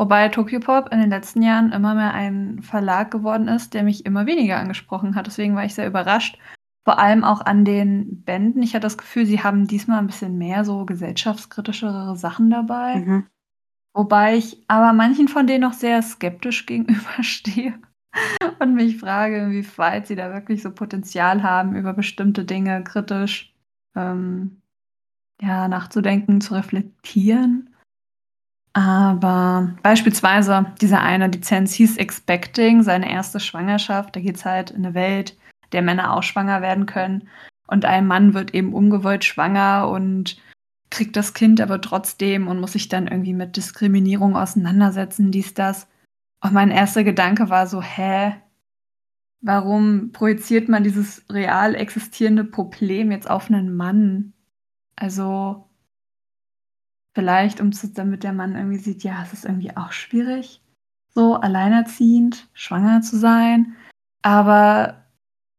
Wobei 0.00 0.30
Tokyo 0.30 0.60
Pop 0.60 0.90
in 0.92 0.98
den 0.98 1.10
letzten 1.10 1.42
Jahren 1.42 1.72
immer 1.72 1.94
mehr 1.94 2.14
ein 2.14 2.62
Verlag 2.62 3.10
geworden 3.10 3.48
ist, 3.48 3.74
der 3.74 3.82
mich 3.82 4.06
immer 4.06 4.24
weniger 4.24 4.56
angesprochen 4.56 5.14
hat. 5.14 5.26
Deswegen 5.26 5.54
war 5.54 5.66
ich 5.66 5.74
sehr 5.74 5.86
überrascht. 5.86 6.38
Vor 6.84 6.98
allem 6.98 7.22
auch 7.22 7.42
an 7.42 7.66
den 7.66 8.22
Bänden. 8.22 8.62
Ich 8.62 8.72
hatte 8.72 8.84
das 8.86 8.96
Gefühl, 8.96 9.26
sie 9.26 9.42
haben 9.42 9.66
diesmal 9.66 9.98
ein 9.98 10.06
bisschen 10.06 10.38
mehr 10.38 10.64
so 10.64 10.86
gesellschaftskritischere 10.86 12.16
Sachen 12.16 12.48
dabei. 12.48 12.96
Mhm. 12.96 13.26
Wobei 13.92 14.36
ich 14.38 14.64
aber 14.68 14.94
manchen 14.94 15.28
von 15.28 15.46
denen 15.46 15.64
noch 15.64 15.74
sehr 15.74 16.00
skeptisch 16.00 16.64
gegenüberstehe 16.64 17.74
und 18.58 18.72
mich 18.72 18.96
frage, 18.96 19.36
inwieweit 19.36 20.06
sie 20.06 20.16
da 20.16 20.32
wirklich 20.32 20.62
so 20.62 20.70
Potenzial 20.70 21.42
haben, 21.42 21.76
über 21.76 21.92
bestimmte 21.92 22.46
Dinge 22.46 22.82
kritisch 22.84 23.54
ähm, 23.94 24.62
ja, 25.42 25.68
nachzudenken, 25.68 26.40
zu 26.40 26.54
reflektieren. 26.54 27.69
Aber 28.72 29.74
beispielsweise 29.82 30.66
diese 30.80 31.00
eine 31.00 31.26
Lizenz 31.26 31.72
hieß 31.74 31.96
Expecting, 31.96 32.82
seine 32.82 33.10
erste 33.10 33.40
Schwangerschaft. 33.40 34.14
Da 34.14 34.20
geht 34.20 34.36
es 34.36 34.44
halt 34.44 34.70
in 34.70 34.84
eine 34.84 34.94
Welt, 34.94 35.36
der 35.72 35.82
Männer 35.82 36.14
auch 36.14 36.22
schwanger 36.22 36.62
werden 36.62 36.86
können. 36.86 37.28
Und 37.66 37.84
ein 37.84 38.06
Mann 38.06 38.34
wird 38.34 38.54
eben 38.54 38.72
ungewollt 38.72 39.24
schwanger 39.24 39.88
und 39.88 40.36
kriegt 40.90 41.16
das 41.16 41.34
Kind 41.34 41.60
aber 41.60 41.80
trotzdem 41.80 42.48
und 42.48 42.60
muss 42.60 42.72
sich 42.72 42.88
dann 42.88 43.06
irgendwie 43.06 43.32
mit 43.32 43.56
Diskriminierung 43.56 44.36
auseinandersetzen, 44.36 45.30
dies, 45.30 45.54
das. 45.54 45.88
Und 46.42 46.52
mein 46.52 46.70
erster 46.70 47.04
Gedanke 47.04 47.48
war 47.48 47.66
so, 47.66 47.80
hä? 47.80 48.34
Warum 49.40 50.10
projiziert 50.12 50.68
man 50.68 50.84
dieses 50.84 51.24
real 51.30 51.74
existierende 51.74 52.44
Problem 52.44 53.10
jetzt 53.10 53.30
auf 53.30 53.48
einen 53.48 53.74
Mann? 53.74 54.32
Also, 54.96 55.69
vielleicht, 57.14 57.60
um 57.60 57.72
zu, 57.72 57.88
damit 57.88 58.22
der 58.24 58.32
Mann 58.32 58.56
irgendwie 58.56 58.78
sieht, 58.78 59.02
ja, 59.02 59.22
es 59.22 59.32
ist 59.32 59.44
irgendwie 59.44 59.76
auch 59.76 59.92
schwierig, 59.92 60.62
so 61.08 61.34
alleinerziehend, 61.34 62.48
schwanger 62.52 63.02
zu 63.02 63.18
sein. 63.18 63.74
Aber 64.22 65.04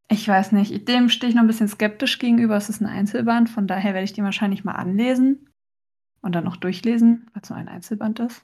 ich 0.10 0.28
weiß 0.28 0.52
nicht, 0.52 0.88
dem 0.88 1.10
stehe 1.10 1.30
ich 1.30 1.36
noch 1.36 1.44
ein 1.44 1.48
bisschen 1.48 1.68
skeptisch 1.68 2.20
gegenüber. 2.20 2.56
Es 2.56 2.70
ist 2.70 2.82
ein 2.82 2.88
Einzelband, 2.88 3.50
von 3.50 3.68
daher 3.68 3.94
werde 3.94 4.04
ich 4.04 4.14
den 4.14 4.26
wahrscheinlich 4.26 4.64
mal 4.64 4.74
anlesen 4.74 5.50
und 6.22 6.36
dann 6.36 6.44
noch 6.44 6.58
durchlesen, 6.58 7.30
weil 7.34 7.42
es 7.44 7.50
nur 7.50 7.60
ein 7.60 7.70
Einzelband 7.70 8.20
ist. 8.20 8.44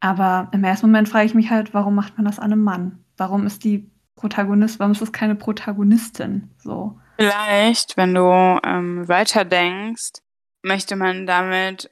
Aber 0.00 0.48
im 0.52 0.64
ersten 0.64 0.86
Moment 0.86 1.08
frage 1.08 1.26
ich 1.26 1.34
mich 1.34 1.50
halt, 1.50 1.74
warum 1.74 1.94
macht 1.94 2.16
man 2.16 2.24
das 2.24 2.38
an 2.38 2.52
einem 2.52 2.62
Mann? 2.62 3.04
Warum 3.16 3.46
ist 3.46 3.64
die 3.64 3.90
Protagonist, 4.14 4.78
warum 4.78 4.92
ist 4.92 5.02
das 5.02 5.12
keine 5.12 5.34
Protagonistin? 5.34 6.50
So. 6.58 6.98
Vielleicht, 7.18 7.96
wenn 7.96 8.14
du 8.14 8.58
ähm, 8.64 9.08
weiterdenkst, 9.08 10.22
möchte 10.62 10.96
man 10.96 11.26
damit 11.26 11.90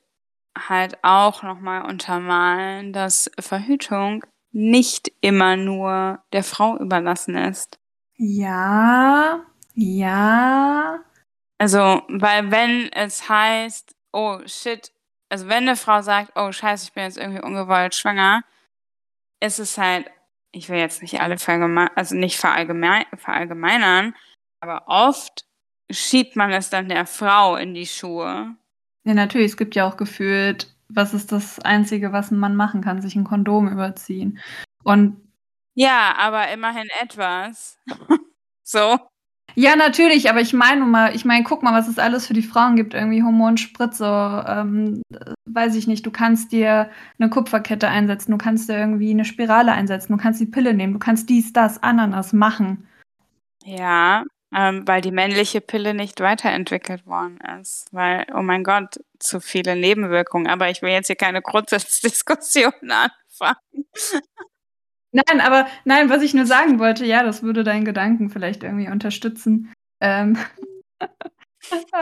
halt 0.57 0.99
auch 1.03 1.43
nochmal 1.43 1.85
untermalen, 1.85 2.93
dass 2.93 3.31
Verhütung 3.39 4.25
nicht 4.53 5.11
immer 5.21 5.57
nur 5.57 6.23
der 6.33 6.45
Frau 6.45 6.79
überlassen 6.79 7.37
ist. 7.37 7.79
Ja, 8.17 9.45
ja. 9.75 11.01
Also, 11.59 12.03
weil 12.09 12.51
wenn 12.51 12.93
es 12.93 13.29
heißt, 13.29 13.95
oh 14.13 14.39
shit, 14.47 14.93
also 15.29 15.49
wenn 15.49 15.69
eine 15.69 15.77
Frau 15.77 16.03
sagt, 16.03 16.33
oh 16.37 16.53
scheiße, 16.53 16.87
ich 16.87 16.93
bin 16.93 17.05
jetzt 17.05 17.19
irgendwie 17.19 17.43
ungewollt 17.43 17.95
schwanger, 17.95 18.45
ist 19.41 19.59
es 19.59 19.77
halt, 19.79 20.11
ich 20.53 20.69
will 20.69 20.79
jetzt 20.79 21.03
nicht 21.03 21.21
alle 21.21 21.39
verallgemein, 21.39 21.91
also 21.97 22.15
nicht 22.15 22.39
verallgemein, 22.39 23.05
verallgemeinern, 23.17 24.15
aber 24.61 24.85
oft 24.87 25.45
schiebt 25.91 26.37
man 26.37 26.53
es 26.53 26.71
dann 26.71 26.89
der 26.89 27.07
Frau 27.07 27.57
in 27.57 27.75
die 27.75 27.87
Schuhe. 27.87 28.55
Ja, 29.05 29.15
natürlich, 29.15 29.53
es 29.53 29.57
gibt 29.57 29.75
ja 29.75 29.87
auch 29.87 29.97
gefühlt, 29.97 30.75
was 30.89 31.15
ist 31.15 31.33
das 31.33 31.61
Einzige, 31.61 32.13
was 32.13 32.31
ein 32.31 32.39
Mann 32.39 32.57
machen 32.57 32.81
kann, 32.81 33.03
sich 33.03 33.17
ein 33.17 33.25
Kondom 33.25 33.69
überziehen. 33.69 34.39
Und 34.83 35.21
ja, 35.75 36.15
aber 36.17 36.51
immerhin 36.53 36.89
etwas. 37.03 37.79
so. 38.63 38.99
Ja, 39.57 39.77
natürlich, 39.77 40.31
aber 40.31 40.41
ich 40.41 40.53
meine 40.53 40.85
mal, 40.85 41.15
ich 41.15 41.25
meine, 41.25 41.45
guck 41.45 41.63
mal, 41.63 41.75
was 41.75 41.87
es 41.87 41.99
alles 41.99 42.27
für 42.27 42.33
die 42.33 42.43
Frauen 42.43 42.77
gibt. 42.77 42.95
Irgendwie 42.95 43.23
Hormonspritze, 43.23 44.45
ähm, 44.49 45.03
weiß 45.45 45.77
ich 45.77 45.87
nicht, 45.87 46.05
du 46.07 46.11
kannst 46.11 46.51
dir 46.51 46.91
eine 47.19 47.31
Kupferkette 47.31 47.89
einsetzen, 47.89 48.33
du 48.33 48.39
kannst 48.39 48.69
dir 48.69 48.79
irgendwie 48.79 49.11
eine 49.11 49.25
Spirale 49.25 49.73
einsetzen, 49.73 50.13
du 50.13 50.19
kannst 50.19 50.41
die 50.41 50.47
Pille 50.47 50.75
nehmen, 50.75 50.95
du 50.95 50.99
kannst 50.99 51.29
dies, 51.29 51.53
das, 51.53 51.83
Ananas 51.83 52.33
machen. 52.33 52.89
Ja, 53.65 54.25
ähm, 54.55 54.87
weil 54.87 55.01
die 55.01 55.11
männliche 55.11 55.61
Pille 55.61 55.95
nicht 55.95 56.21
weiterentwickelt 56.21 57.07
worden 57.07 57.39
ist. 57.61 57.89
Weil, 57.93 58.27
oh 58.35 58.43
mein 58.43 58.63
Gott, 58.63 59.01
zu 59.19 59.41
viele 59.41 59.75
Nebenwirkungen. 59.77 60.47
Aber 60.47 60.71
ich 60.71 60.81
will 60.81 60.91
jetzt 60.91 61.09
hier 61.09 61.17
keine 61.17 61.43
Grundsatzdiskussion 61.43 62.73
anfangen. 62.83 63.87
Nein, 65.13 65.41
aber 65.41 65.67
nein, 65.85 66.11
was 66.11 66.23
ich 66.23 66.35
nur 66.35 66.47
sagen 66.47 66.79
wollte, 66.79 67.05
ja, 67.05 67.23
das 67.23 67.43
würde 67.43 67.65
deinen 67.65 67.85
Gedanken 67.85 68.31
vielleicht 68.31 68.63
irgendwie 68.63 68.89
unterstützen. 68.89 69.73
Ähm, 70.01 70.37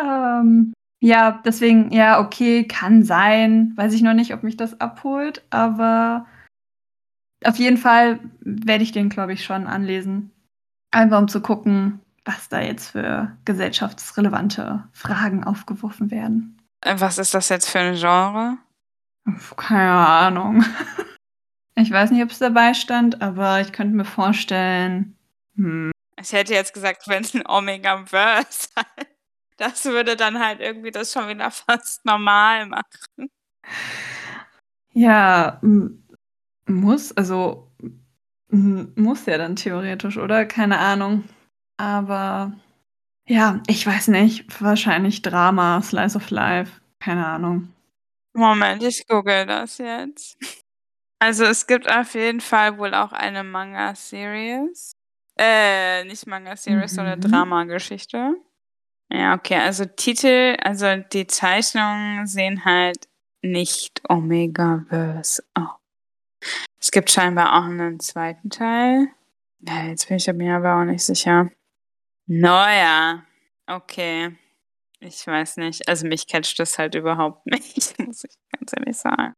ähm, 0.03 0.73
ja, 1.01 1.43
deswegen, 1.45 1.91
ja, 1.91 2.21
okay, 2.21 2.65
kann 2.65 3.03
sein. 3.03 3.73
Weiß 3.77 3.93
ich 3.93 4.03
noch 4.03 4.15
nicht, 4.15 4.33
ob 4.35 4.43
mich 4.43 4.57
das 4.57 4.81
abholt, 4.81 5.43
aber 5.51 6.27
auf 7.45 7.57
jeden 7.57 7.77
Fall 7.77 8.21
werde 8.41 8.85
ich 8.85 8.93
den, 8.93 9.09
glaube 9.09 9.33
ich, 9.33 9.45
schon 9.45 9.67
anlesen. 9.67 10.31
Einfach 10.91 11.19
um 11.19 11.29
zu 11.29 11.41
gucken, 11.41 12.01
was 12.25 12.49
da 12.49 12.61
jetzt 12.61 12.91
für 12.91 13.37
gesellschaftsrelevante 13.45 14.85
Fragen 14.93 15.45
aufgeworfen 15.45 16.11
werden. 16.11 16.61
Was 16.85 17.19
ist 17.19 17.35
das 17.35 17.49
jetzt 17.49 17.69
für 17.69 17.81
ein 17.81 17.95
Genre? 17.95 18.59
Keine 19.57 19.93
Ahnung. 19.93 20.65
Ich 21.75 21.91
weiß 21.91 22.11
nicht, 22.11 22.23
ob 22.23 22.31
es 22.31 22.39
dabei 22.39 22.75
stand, 22.75 23.23
aber 23.23 23.63
ich 23.63 23.73
könnte 23.73 23.97
mir 23.97 24.05
vorstellen. 24.05 25.17
Hm. 25.57 25.91
Ich 26.21 26.33
hätte 26.33 26.53
jetzt 26.53 26.75
gesagt, 26.75 27.09
wenn 27.09 27.25
es 27.25 27.35
ein 27.35 27.47
Omega-Verse. 27.47 28.69
Das 29.59 29.85
würde 29.85 30.17
dann 30.17 30.41
halt 30.41 30.61
irgendwie 30.61 30.91
das 30.91 31.13
schon 31.13 31.29
wieder 31.29 31.51
fast 31.51 32.05
normal 32.05 32.67
machen. 32.67 33.31
Ja, 34.93 35.61
muss, 36.67 37.13
also 37.13 37.71
muss 38.49 39.27
ja 39.27 39.39
dann 39.39 39.55
theoretisch, 39.55 40.17
oder? 40.17 40.47
Keine 40.47 40.79
Ahnung. 40.79 41.25
Aber 41.83 42.53
ja, 43.27 43.61
ich 43.67 43.85
weiß 43.85 44.07
nicht. 44.09 44.61
Wahrscheinlich 44.61 45.21
Drama, 45.21 45.83
Slice 45.83 46.15
of 46.15 46.31
Life. 46.31 46.81
Keine 47.01 47.27
Ahnung. 47.27 47.73
Moment, 48.35 48.85
ich 48.85 49.05
google 49.09 49.47
das 49.47 49.79
jetzt. 49.79 50.39
Also 51.19 51.45
es 51.45 51.67
gibt 51.67 51.91
auf 51.91 52.15
jeden 52.15 52.41
Fall 52.41 52.79
wohl 52.79 52.95
auch 52.95 53.13
eine 53.13 53.43
Manga-Series. 53.43 54.93
Äh, 55.37 56.05
nicht 56.05 56.27
Manga-Series, 56.27 56.93
mhm. 56.93 56.97
sondern 56.97 57.21
Drama-Geschichte. 57.21 58.37
Ja, 59.13 59.35
okay, 59.35 59.57
also 59.57 59.85
Titel, 59.85 60.57
also 60.63 60.87
die 61.13 61.27
Zeichnungen 61.27 62.29
sehen 62.29 62.65
halt 62.65 63.09
nicht 63.43 64.03
Omega-Verse 64.09 65.43
aus. 65.55 65.79
Es 66.81 66.93
gibt 66.93 67.11
scheinbar 67.11 67.59
auch 67.59 67.65
einen 67.65 67.99
zweiten 67.99 68.51
Teil. 68.51 69.09
Ja, 69.61 69.85
jetzt 69.85 70.07
bin 70.07 70.17
ich 70.19 70.33
mir 70.33 70.57
aber 70.57 70.77
auch 70.77 70.85
nicht 70.85 71.03
sicher. 71.03 71.51
Naja, 72.35 73.25
okay. 73.67 74.35
Ich 75.01 75.27
weiß 75.27 75.59
nicht. 75.59 75.87
Also 75.87 76.07
mich 76.07 76.27
catcht 76.27 76.59
das 76.59 76.79
halt 76.79 76.95
überhaupt 76.95 77.45
nicht, 77.47 77.99
muss 77.99 78.25
ich 78.25 78.37
ganz 78.57 78.73
ehrlich 78.75 78.97
sagen. 78.97 79.35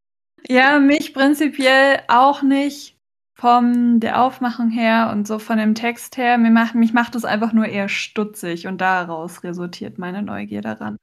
Ja, 0.46 0.78
mich 0.78 1.12
prinzipiell 1.12 2.02
auch 2.06 2.42
nicht 2.42 2.96
von 3.34 3.98
der 3.98 4.22
Aufmachung 4.22 4.70
her 4.70 5.10
und 5.10 5.26
so 5.26 5.40
von 5.40 5.58
dem 5.58 5.74
Text 5.74 6.16
her. 6.18 6.38
Mir 6.38 6.50
macht, 6.50 6.76
mich 6.76 6.92
macht 6.92 7.16
es 7.16 7.24
einfach 7.24 7.52
nur 7.52 7.66
eher 7.66 7.88
stutzig 7.88 8.68
und 8.68 8.80
daraus 8.80 9.42
resultiert 9.42 9.98
meine 9.98 10.22
Neugier 10.22 10.60
daran. 10.60 10.96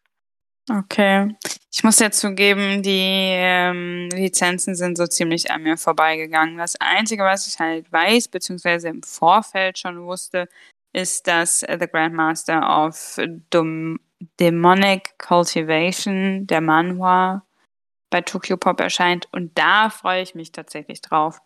Okay. 0.70 1.36
Ich 1.74 1.84
muss 1.84 2.00
ja 2.00 2.12
zugeben, 2.12 2.84
die 2.84 3.34
ähm, 3.34 4.10
Lizenzen 4.14 4.76
sind 4.76 4.98
so 4.98 5.08
ziemlich 5.08 5.52
an 5.52 5.64
mir 5.64 5.78
vorbeigegangen. 5.78 6.58
Das 6.58 6.76
Einzige, 6.80 7.24
was 7.24 7.48
ich 7.48 7.60
halt 7.60 7.92
weiß, 7.92 8.30
beziehungsweise 8.30 8.90
im 8.90 9.04
Vorfeld 9.04 9.78
schon 9.80 10.06
wusste, 10.06 10.48
ist, 10.94 11.28
dass 11.28 11.60
The 11.60 11.88
Grandmaster 11.88 12.86
of 12.86 13.20
Dom 13.50 14.00
Demonic 14.40 15.18
Cultivation, 15.18 16.46
der 16.46 16.62
Manhwa, 16.62 17.44
bei 18.12 18.22
Tokyo 18.22 18.58
Pop 18.58 18.80
erscheint. 18.80 19.28
Und 19.32 19.58
da 19.58 19.90
freue 19.90 20.22
ich 20.22 20.36
mich 20.36 20.52
tatsächlich 20.52 21.02
drauf. 21.02 21.42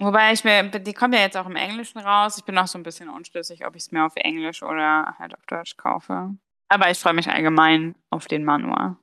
Wobei 0.00 0.32
ich 0.32 0.44
mir, 0.44 0.62
die 0.62 0.94
kommt 0.94 1.14
ja 1.14 1.20
jetzt 1.20 1.36
auch 1.36 1.46
im 1.46 1.56
Englischen 1.56 1.98
raus. 1.98 2.38
Ich 2.38 2.44
bin 2.44 2.56
auch 2.56 2.68
so 2.68 2.78
ein 2.78 2.84
bisschen 2.84 3.08
unschlüssig, 3.08 3.66
ob 3.66 3.74
ich 3.74 3.82
es 3.82 3.92
mir 3.92 4.04
auf 4.06 4.14
Englisch 4.14 4.62
oder 4.62 5.16
halt 5.18 5.34
auf 5.34 5.44
Deutsch 5.46 5.76
kaufe. 5.76 6.34
Aber 6.68 6.90
ich 6.90 6.98
freue 6.98 7.14
mich 7.14 7.28
allgemein 7.28 7.96
auf 8.10 8.26
den 8.26 8.44
Manual. 8.44 8.96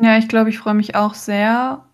Ja, 0.00 0.18
ich 0.18 0.28
glaube, 0.28 0.50
ich 0.50 0.58
freue 0.58 0.74
mich 0.74 0.94
auch 0.94 1.14
sehr. 1.14 1.85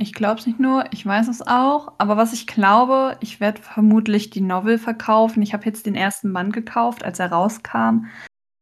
Ich 0.00 0.12
glaube 0.12 0.38
es 0.38 0.46
nicht 0.46 0.60
nur, 0.60 0.84
ich 0.92 1.04
weiß 1.04 1.26
es 1.26 1.42
auch. 1.46 1.92
Aber 1.98 2.16
was 2.16 2.32
ich 2.32 2.46
glaube, 2.46 3.16
ich 3.20 3.40
werde 3.40 3.60
vermutlich 3.60 4.30
die 4.30 4.40
Novel 4.40 4.78
verkaufen. 4.78 5.42
Ich 5.42 5.52
habe 5.52 5.64
jetzt 5.64 5.86
den 5.86 5.96
ersten 5.96 6.32
Band 6.32 6.52
gekauft, 6.52 7.04
als 7.04 7.18
er 7.18 7.32
rauskam. 7.32 8.06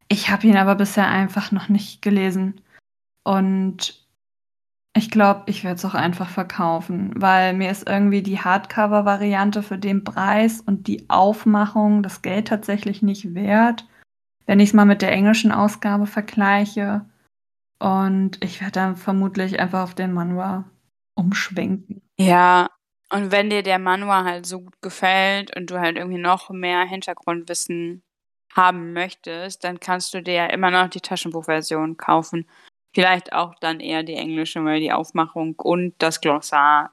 Ich 0.08 0.30
habe 0.30 0.46
ihn 0.46 0.56
aber 0.56 0.76
bisher 0.76 1.08
einfach 1.08 1.52
noch 1.52 1.68
nicht 1.68 2.00
gelesen. 2.00 2.62
Und 3.22 4.02
ich 4.96 5.10
glaube, 5.10 5.42
ich 5.44 5.62
werde 5.62 5.76
es 5.76 5.84
auch 5.84 5.94
einfach 5.94 6.30
verkaufen, 6.30 7.12
weil 7.16 7.52
mir 7.52 7.70
ist 7.70 7.86
irgendwie 7.86 8.22
die 8.22 8.40
Hardcover-Variante 8.40 9.62
für 9.62 9.76
den 9.76 10.04
Preis 10.04 10.62
und 10.62 10.86
die 10.86 11.10
Aufmachung 11.10 12.02
das 12.02 12.22
Geld 12.22 12.48
tatsächlich 12.48 13.02
nicht 13.02 13.34
wert, 13.34 13.86
wenn 14.46 14.58
ich 14.58 14.70
es 14.70 14.74
mal 14.74 14.86
mit 14.86 15.02
der 15.02 15.12
englischen 15.12 15.52
Ausgabe 15.52 16.06
vergleiche. 16.06 17.04
Und 17.78 18.42
ich 18.42 18.62
werde 18.62 18.72
dann 18.72 18.96
vermutlich 18.96 19.60
einfach 19.60 19.82
auf 19.82 19.94
den 19.94 20.14
Manual 20.14 20.64
umschwenken. 21.16 22.02
Ja, 22.18 22.70
und 23.10 23.32
wenn 23.32 23.50
dir 23.50 23.62
der 23.62 23.78
Manual 23.78 24.24
halt 24.24 24.46
so 24.46 24.60
gut 24.60 24.80
gefällt 24.82 25.56
und 25.56 25.70
du 25.70 25.80
halt 25.80 25.96
irgendwie 25.96 26.18
noch 26.18 26.50
mehr 26.50 26.84
Hintergrundwissen 26.84 28.02
haben 28.54 28.92
möchtest, 28.92 29.64
dann 29.64 29.80
kannst 29.80 30.14
du 30.14 30.22
dir 30.22 30.34
ja 30.34 30.46
immer 30.46 30.70
noch 30.70 30.88
die 30.88 31.00
Taschenbuchversion 31.00 31.96
kaufen. 31.96 32.48
Vielleicht 32.94 33.32
auch 33.32 33.54
dann 33.60 33.80
eher 33.80 34.02
die 34.02 34.14
englische, 34.14 34.64
weil 34.64 34.80
die 34.80 34.92
Aufmachung 34.92 35.54
und 35.56 35.94
das 35.98 36.20
Glossar 36.20 36.92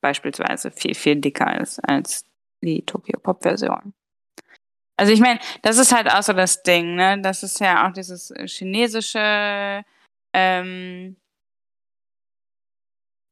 beispielsweise 0.00 0.70
viel, 0.70 0.94
viel 0.94 1.16
dicker 1.16 1.60
ist 1.60 1.78
als 1.80 2.24
die 2.62 2.84
Tokyo 2.84 3.18
Pop 3.20 3.42
Version. 3.42 3.92
Also 4.96 5.12
ich 5.12 5.20
meine, 5.20 5.38
das 5.62 5.78
ist 5.78 5.94
halt 5.94 6.10
auch 6.10 6.22
so 6.22 6.32
das 6.32 6.62
Ding, 6.62 6.96
ne? 6.96 7.20
Das 7.20 7.42
ist 7.42 7.60
ja 7.60 7.86
auch 7.86 7.92
dieses 7.92 8.32
chinesische, 8.46 9.84
ähm, 10.32 11.16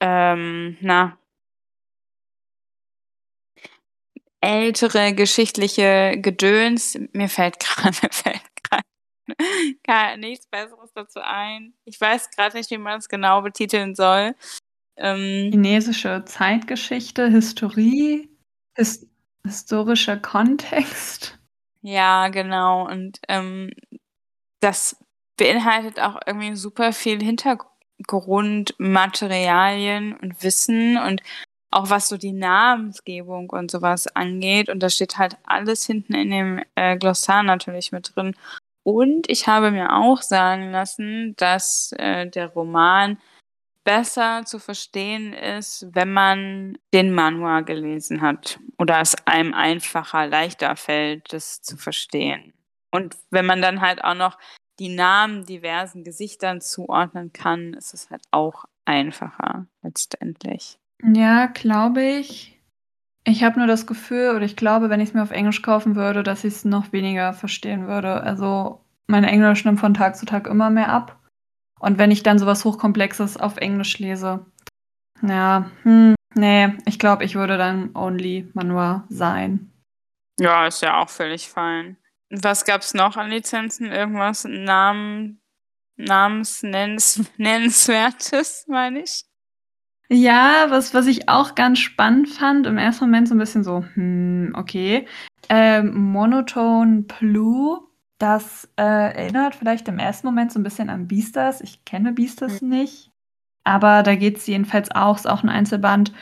ähm, 0.00 0.76
na, 0.80 1.18
ältere 4.40 5.12
geschichtliche 5.14 6.16
Gedöns. 6.18 6.98
Mir 7.12 7.28
fällt 7.28 7.58
gerade, 7.60 7.96
fällt 8.10 8.46
nichts 10.18 10.46
Besseres 10.46 10.92
dazu 10.94 11.20
ein. 11.22 11.74
Ich 11.84 12.00
weiß 12.00 12.30
gerade 12.30 12.56
nicht, 12.56 12.70
wie 12.70 12.78
man 12.78 12.98
es 12.98 13.08
genau 13.08 13.42
betiteln 13.42 13.94
soll. 13.94 14.34
Ähm, 14.96 15.50
Chinesische 15.50 16.24
Zeitgeschichte, 16.24 17.28
Historie, 17.28 18.30
his 18.74 19.06
historischer 19.44 20.16
Kontext. 20.16 21.38
Ja, 21.82 22.28
genau. 22.28 22.88
Und 22.88 23.20
ähm, 23.28 23.70
das 24.60 24.96
beinhaltet 25.36 26.00
auch 26.00 26.18
irgendwie 26.26 26.56
super 26.56 26.92
viel 26.92 27.22
Hintergrundmaterialien 27.98 30.14
und 30.14 30.42
Wissen 30.42 30.96
und 30.98 31.22
auch 31.70 31.90
was 31.90 32.08
so 32.08 32.16
die 32.16 32.32
Namensgebung 32.32 33.50
und 33.50 33.70
sowas 33.70 34.06
angeht. 34.08 34.70
Und 34.70 34.82
da 34.82 34.88
steht 34.88 35.18
halt 35.18 35.36
alles 35.44 35.84
hinten 35.86 36.14
in 36.14 36.30
dem 36.30 36.62
äh, 36.74 36.96
Glossar 36.96 37.42
natürlich 37.42 37.92
mit 37.92 38.14
drin. 38.14 38.34
Und 38.82 39.28
ich 39.28 39.46
habe 39.48 39.72
mir 39.72 39.96
auch 39.96 40.22
sagen 40.22 40.70
lassen, 40.70 41.34
dass 41.36 41.92
äh, 41.98 42.28
der 42.28 42.48
Roman 42.48 43.18
besser 43.82 44.44
zu 44.44 44.58
verstehen 44.58 45.32
ist, 45.32 45.86
wenn 45.92 46.12
man 46.12 46.76
den 46.92 47.12
Manual 47.12 47.64
gelesen 47.64 48.20
hat 48.20 48.58
oder 48.78 49.00
es 49.00 49.14
einem 49.26 49.54
einfacher, 49.54 50.26
leichter 50.26 50.76
fällt, 50.76 51.32
das 51.32 51.62
zu 51.62 51.76
verstehen. 51.76 52.52
Und 52.90 53.16
wenn 53.30 53.46
man 53.46 53.62
dann 53.62 53.80
halt 53.80 54.02
auch 54.02 54.14
noch 54.14 54.38
die 54.78 54.94
Namen 54.94 55.46
diversen 55.46 56.04
Gesichtern 56.04 56.60
zuordnen 56.60 57.32
kann, 57.32 57.74
ist 57.74 57.94
es 57.94 58.10
halt 58.10 58.22
auch 58.30 58.64
einfacher 58.84 59.66
letztendlich. 59.82 60.78
Ja, 61.02 61.46
glaube 61.46 62.02
ich. 62.02 62.58
Ich 63.24 63.42
habe 63.42 63.58
nur 63.58 63.66
das 63.66 63.86
Gefühl, 63.86 64.30
oder 64.36 64.44
ich 64.44 64.56
glaube, 64.56 64.88
wenn 64.88 65.00
ich 65.00 65.08
es 65.08 65.14
mir 65.14 65.22
auf 65.22 65.32
Englisch 65.32 65.62
kaufen 65.62 65.96
würde, 65.96 66.22
dass 66.22 66.44
ich 66.44 66.54
es 66.54 66.64
noch 66.64 66.92
weniger 66.92 67.32
verstehen 67.32 67.88
würde. 67.88 68.22
Also 68.22 68.80
mein 69.08 69.24
Englisch 69.24 69.64
nimmt 69.64 69.80
von 69.80 69.94
Tag 69.94 70.16
zu 70.16 70.26
Tag 70.26 70.46
immer 70.46 70.70
mehr 70.70 70.90
ab. 70.90 71.18
Und 71.80 71.98
wenn 71.98 72.10
ich 72.10 72.22
dann 72.22 72.38
sowas 72.38 72.64
Hochkomplexes 72.64 73.36
auf 73.36 73.56
Englisch 73.56 73.98
lese, 73.98 74.46
ja, 75.22 75.70
hm, 75.82 76.14
nee, 76.34 76.72
ich 76.86 76.98
glaube, 76.98 77.24
ich 77.24 77.34
würde 77.34 77.58
dann 77.58 77.90
Only 77.94 78.48
Manua 78.54 79.04
sein. 79.08 79.72
Ja, 80.38 80.66
ist 80.66 80.82
ja 80.82 81.00
auch 81.00 81.08
völlig 81.08 81.48
fein. 81.48 81.96
Was 82.30 82.64
gab's 82.64 82.94
noch 82.94 83.16
an 83.16 83.30
Lizenzen? 83.30 83.92
Irgendwas 83.92 84.44
Namen, 84.44 85.40
Namensnennenswertes, 85.96 88.64
meine 88.68 89.02
ich? 89.02 89.24
Ja, 90.08 90.66
was, 90.68 90.94
was 90.94 91.06
ich 91.06 91.28
auch 91.28 91.56
ganz 91.56 91.80
spannend 91.80 92.28
fand, 92.28 92.66
im 92.66 92.78
ersten 92.78 93.06
Moment 93.06 93.28
so 93.28 93.34
ein 93.34 93.38
bisschen 93.38 93.64
so, 93.64 93.84
hm, 93.94 94.52
okay. 94.54 95.06
Ähm, 95.48 95.94
Monotone 95.94 97.02
Blue, 97.02 97.80
das 98.18 98.68
äh, 98.76 98.82
erinnert 98.82 99.56
vielleicht 99.56 99.88
im 99.88 99.98
ersten 99.98 100.26
Moment 100.26 100.52
so 100.52 100.60
ein 100.60 100.62
bisschen 100.62 100.90
an 100.90 101.08
Beastars. 101.08 101.60
Ich 101.60 101.84
kenne 101.84 102.12
Beastars 102.12 102.62
mhm. 102.62 102.68
nicht, 102.68 103.10
aber 103.64 104.02
da 104.02 104.14
geht 104.14 104.38
es 104.38 104.46
jedenfalls 104.46 104.90
auch, 104.92 105.16
ist 105.16 105.28
auch 105.28 105.42
ein 105.42 105.48
Einzelband 105.48 106.12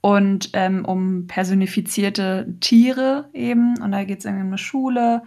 und 0.00 0.50
ähm, 0.54 0.84
um 0.84 1.26
personifizierte 1.26 2.56
Tiere 2.60 3.28
eben. 3.32 3.78
Und 3.80 3.92
da 3.92 4.04
geht 4.04 4.20
es 4.20 4.24
irgendwie 4.24 4.42
um 4.42 4.48
eine 4.48 4.58
Schule. 4.58 5.22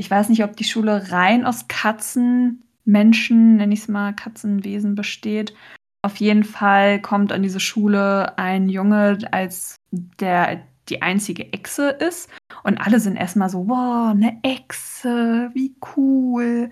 Ich 0.00 0.10
weiß 0.10 0.30
nicht, 0.30 0.42
ob 0.42 0.56
die 0.56 0.64
Schule 0.64 1.12
rein 1.12 1.44
aus 1.44 1.68
Katzen, 1.68 2.62
Menschen, 2.84 3.56
nenne 3.56 3.74
ich 3.74 3.80
es 3.80 3.88
mal, 3.88 4.14
Katzenwesen 4.14 4.94
besteht 4.94 5.54
auf 6.02 6.16
jeden 6.16 6.44
Fall 6.44 7.00
kommt 7.00 7.32
an 7.32 7.42
diese 7.42 7.60
Schule 7.60 8.38
ein 8.38 8.68
Junge, 8.68 9.18
als 9.32 9.76
der 9.90 10.62
die 10.88 11.02
einzige 11.02 11.52
Echse 11.52 11.90
ist. 11.90 12.30
Und 12.64 12.78
alle 12.78 13.00
sind 13.00 13.16
erstmal 13.16 13.50
so, 13.50 13.68
wow, 13.68 14.10
eine 14.10 14.38
Echse, 14.42 15.50
wie 15.54 15.74
cool. 15.96 16.70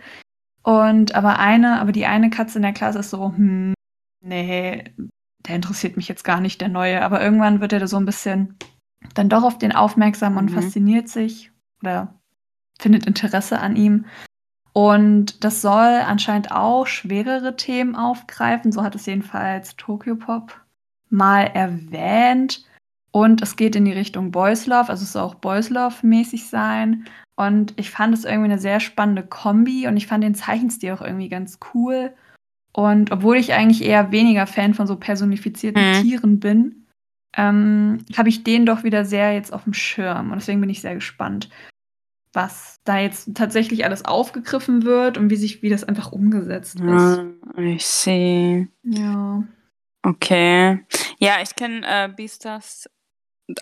Und 0.62 1.14
aber 1.14 1.38
eine, 1.38 1.80
aber 1.80 1.92
die 1.92 2.06
eine 2.06 2.30
Katze 2.30 2.58
in 2.58 2.62
der 2.62 2.72
Klasse 2.72 3.00
ist 3.00 3.10
so, 3.10 3.32
hm, 3.36 3.74
nee, 4.24 4.84
der 5.46 5.56
interessiert 5.56 5.96
mich 5.96 6.08
jetzt 6.08 6.24
gar 6.24 6.40
nicht, 6.40 6.60
der 6.60 6.68
neue. 6.68 7.02
Aber 7.02 7.22
irgendwann 7.22 7.60
wird 7.60 7.72
er 7.72 7.86
so 7.86 7.96
ein 7.96 8.06
bisschen 8.06 8.56
dann 9.14 9.28
doch 9.28 9.44
auf 9.44 9.58
den 9.58 9.72
aufmerksam 9.72 10.36
und 10.36 10.50
mhm. 10.50 10.54
fasziniert 10.54 11.08
sich 11.08 11.52
oder 11.82 12.17
findet 12.78 13.06
Interesse 13.06 13.58
an 13.60 13.76
ihm. 13.76 14.04
Und 14.72 15.42
das 15.44 15.60
soll 15.60 16.00
anscheinend 16.06 16.52
auch 16.52 16.86
schwerere 16.86 17.56
Themen 17.56 17.96
aufgreifen. 17.96 18.70
So 18.70 18.82
hat 18.82 18.94
es 18.94 19.06
jedenfalls 19.06 19.76
Tokyo 19.76 20.16
Pop 20.16 20.60
mal 21.10 21.44
erwähnt. 21.44 22.64
Und 23.10 23.42
es 23.42 23.56
geht 23.56 23.74
in 23.74 23.84
die 23.84 23.92
Richtung 23.92 24.30
Boys 24.30 24.66
Love, 24.66 24.90
also 24.90 25.02
es 25.02 25.12
soll 25.12 25.22
auch 25.22 25.34
Boys 25.34 25.70
Love-mäßig 25.70 26.46
sein. 26.46 27.06
Und 27.36 27.72
ich 27.76 27.90
fand 27.90 28.14
es 28.14 28.24
irgendwie 28.24 28.50
eine 28.50 28.58
sehr 28.58 28.80
spannende 28.80 29.22
Kombi 29.22 29.86
und 29.86 29.96
ich 29.96 30.06
fand 30.06 30.22
den 30.22 30.34
Zeichenstil 30.34 30.92
auch 30.92 31.00
irgendwie 31.00 31.28
ganz 31.28 31.58
cool. 31.72 32.12
Und 32.72 33.10
obwohl 33.10 33.36
ich 33.36 33.54
eigentlich 33.54 33.82
eher 33.82 34.12
weniger 34.12 34.46
Fan 34.46 34.74
von 34.74 34.86
so 34.86 34.96
personifizierten 34.96 35.82
mhm. 35.82 36.02
Tieren 36.02 36.40
bin, 36.40 36.86
ähm, 37.36 38.04
habe 38.16 38.28
ich 38.28 38.44
den 38.44 38.66
doch 38.66 38.84
wieder 38.84 39.04
sehr 39.04 39.32
jetzt 39.32 39.52
auf 39.52 39.64
dem 39.64 39.74
Schirm. 39.74 40.30
Und 40.30 40.36
deswegen 40.40 40.60
bin 40.60 40.70
ich 40.70 40.80
sehr 40.80 40.94
gespannt, 40.94 41.48
was 42.32 42.80
da 42.84 42.98
jetzt 42.98 43.34
tatsächlich 43.34 43.84
alles 43.84 44.04
aufgegriffen 44.04 44.84
wird 44.84 45.18
und 45.18 45.30
wie 45.30 45.36
sich, 45.36 45.62
wie 45.62 45.70
das 45.70 45.84
einfach 45.84 46.12
umgesetzt 46.12 46.80
ist. 46.80 46.84
Ah, 46.84 47.26
ich 47.56 47.86
sehe. 47.86 48.68
Ja. 48.82 49.44
Okay. 50.02 50.84
Ja, 51.18 51.42
ich 51.42 51.54
kenne 51.56 51.82
äh, 51.86 52.08
Beastars 52.08 52.88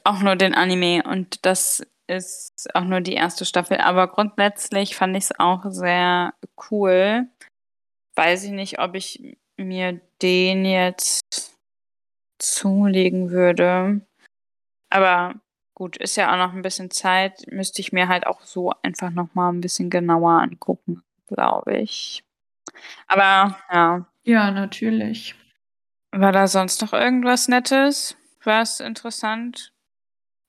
auch 0.04 0.20
nur 0.20 0.36
den 0.36 0.54
Anime 0.54 1.02
und 1.04 1.44
das 1.46 1.86
ist 2.08 2.74
auch 2.74 2.84
nur 2.84 3.00
die 3.00 3.14
erste 3.14 3.44
Staffel. 3.44 3.78
Aber 3.78 4.08
grundsätzlich 4.08 4.96
fand 4.96 5.16
ich 5.16 5.24
es 5.24 5.38
auch 5.38 5.64
sehr 5.68 6.34
cool. 6.70 7.28
Weiß 8.14 8.44
ich 8.44 8.52
nicht, 8.52 8.78
ob 8.78 8.94
ich 8.94 9.36
mir 9.56 10.00
den 10.22 10.64
jetzt 10.64 11.56
zulegen 12.38 13.30
würde. 13.30 14.06
Aber 14.90 15.34
gut, 15.76 15.96
ist 15.98 16.16
ja 16.16 16.32
auch 16.32 16.38
noch 16.38 16.54
ein 16.54 16.62
bisschen 16.62 16.90
Zeit. 16.90 17.44
Müsste 17.52 17.80
ich 17.80 17.92
mir 17.92 18.08
halt 18.08 18.26
auch 18.26 18.40
so 18.40 18.72
einfach 18.82 19.10
noch 19.10 19.28
mal 19.34 19.50
ein 19.50 19.60
bisschen 19.60 19.90
genauer 19.90 20.40
angucken, 20.42 21.02
glaube 21.28 21.76
ich. 21.76 22.24
Aber 23.06 23.56
ja. 23.72 24.06
Ja, 24.24 24.50
natürlich. 24.50 25.36
War 26.10 26.32
da 26.32 26.48
sonst 26.48 26.80
noch 26.82 26.92
irgendwas 26.92 27.46
Nettes, 27.46 28.16
was 28.42 28.80
interessant 28.80 29.72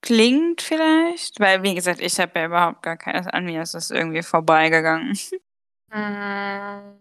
klingt 0.02 0.62
vielleicht? 0.62 1.40
Weil, 1.40 1.62
wie 1.64 1.76
gesagt, 1.76 2.02
ich 2.02 2.18
habe 2.20 2.40
ja 2.40 2.46
überhaupt 2.46 2.82
gar 2.82 2.96
keines 2.96 3.28
an 3.28 3.46
mir. 3.46 3.62
Es 3.62 3.74
ist 3.74 3.92
irgendwie 3.92 4.24
vorbeigegangen. 4.24 5.18
Mm. 5.90 6.98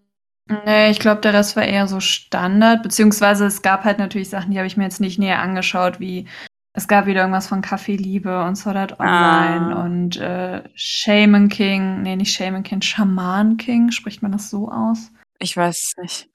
Nee, 0.64 0.90
ich 0.92 1.00
glaube, 1.00 1.20
der 1.20 1.34
Rest 1.34 1.56
war 1.56 1.64
eher 1.64 1.88
so 1.88 1.98
Standard, 1.98 2.84
beziehungsweise 2.84 3.46
es 3.46 3.62
gab 3.62 3.82
halt 3.82 3.98
natürlich 3.98 4.30
Sachen, 4.30 4.52
die 4.52 4.58
habe 4.58 4.68
ich 4.68 4.76
mir 4.76 4.84
jetzt 4.84 5.00
nicht 5.00 5.18
näher 5.18 5.40
angeschaut, 5.40 5.98
wie 5.98 6.28
es 6.76 6.86
gab 6.88 7.06
wieder 7.06 7.20
irgendwas 7.22 7.48
von 7.48 7.62
Café 7.62 7.96
Liebe 7.96 8.44
und 8.44 8.54
Sword 8.56 8.76
Art 8.76 9.00
Online 9.00 9.76
Ah. 9.76 9.82
und 9.84 10.16
äh, 10.18 10.62
Shaman 10.74 11.48
King, 11.48 12.02
nee, 12.02 12.16
nicht 12.16 12.32
Shaman 12.34 12.62
King, 12.62 12.82
Shaman 12.82 13.56
King, 13.56 13.90
spricht 13.90 14.22
man 14.22 14.32
das 14.32 14.50
so 14.50 14.68
aus? 14.70 15.10
Ich 15.38 15.56
weiß 15.56 15.74
es 15.76 16.02
nicht. 16.02 16.30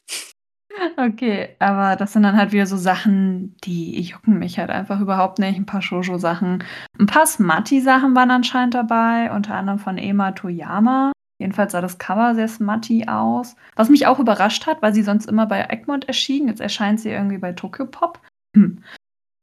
Okay, 0.97 1.49
aber 1.59 1.95
das 1.95 2.13
sind 2.13 2.23
dann 2.23 2.37
halt 2.37 2.53
wieder 2.53 2.65
so 2.65 2.77
Sachen, 2.77 3.55
die 3.63 4.01
jucken 4.01 4.39
mich 4.39 4.57
halt 4.57 4.69
einfach 4.69 4.99
überhaupt 4.99 5.37
nicht. 5.37 5.57
Ein 5.57 5.65
paar 5.65 5.81
Shoujo-Sachen. 5.81 6.63
Ein 6.97 7.05
paar 7.05 7.25
Smutty-Sachen 7.27 8.15
waren 8.15 8.31
anscheinend 8.31 8.73
dabei, 8.73 9.31
unter 9.31 9.55
anderem 9.55 9.79
von 9.79 9.97
Ema 9.97 10.31
Toyama. 10.31 11.11
Jedenfalls 11.39 11.73
sah 11.73 11.81
das 11.81 11.97
Cover 11.97 12.35
sehr 12.35 12.47
smutty 12.47 13.05
aus. 13.07 13.55
Was 13.75 13.89
mich 13.89 14.07
auch 14.07 14.19
überrascht 14.19 14.65
hat, 14.65 14.81
weil 14.81 14.93
sie 14.93 15.03
sonst 15.03 15.25
immer 15.27 15.45
bei 15.45 15.61
Egmont 15.69 16.07
erschien. 16.07 16.47
Jetzt 16.47 16.61
erscheint 16.61 16.99
sie 16.99 17.09
irgendwie 17.09 17.37
bei 17.39 17.51
Tokyo 17.51 17.85
Pop. 17.85 18.19
Hm. 18.55 18.81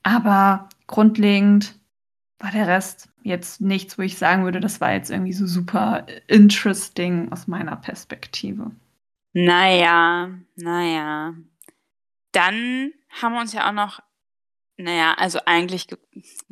Aber 0.03 0.69
grundlegend 0.89 1.79
war 2.41 2.51
der 2.51 2.67
Rest 2.67 3.09
jetzt 3.23 3.61
nichts, 3.61 3.99
wo 3.99 4.03
ich 4.03 4.19
sagen 4.19 4.45
würde, 4.45 4.61
das 4.61 4.81
war 4.81 4.93
jetzt 4.93 5.11
irgendwie 5.11 5.33
so 5.33 5.47
super 5.47 6.07
interesting 6.27 7.31
aus 7.31 7.47
meiner 7.47 7.77
Perspektive. 7.77 8.73
Naja, 9.33 10.31
naja. 10.57 11.35
Dann 12.33 12.93
haben 13.11 13.33
wir 13.35 13.41
uns 13.41 13.53
ja 13.53 13.69
auch 13.69 13.73
noch, 13.73 14.01
naja, 14.77 15.15
also 15.15 15.41
eigentlich 15.47 15.87
ge- 15.89 15.99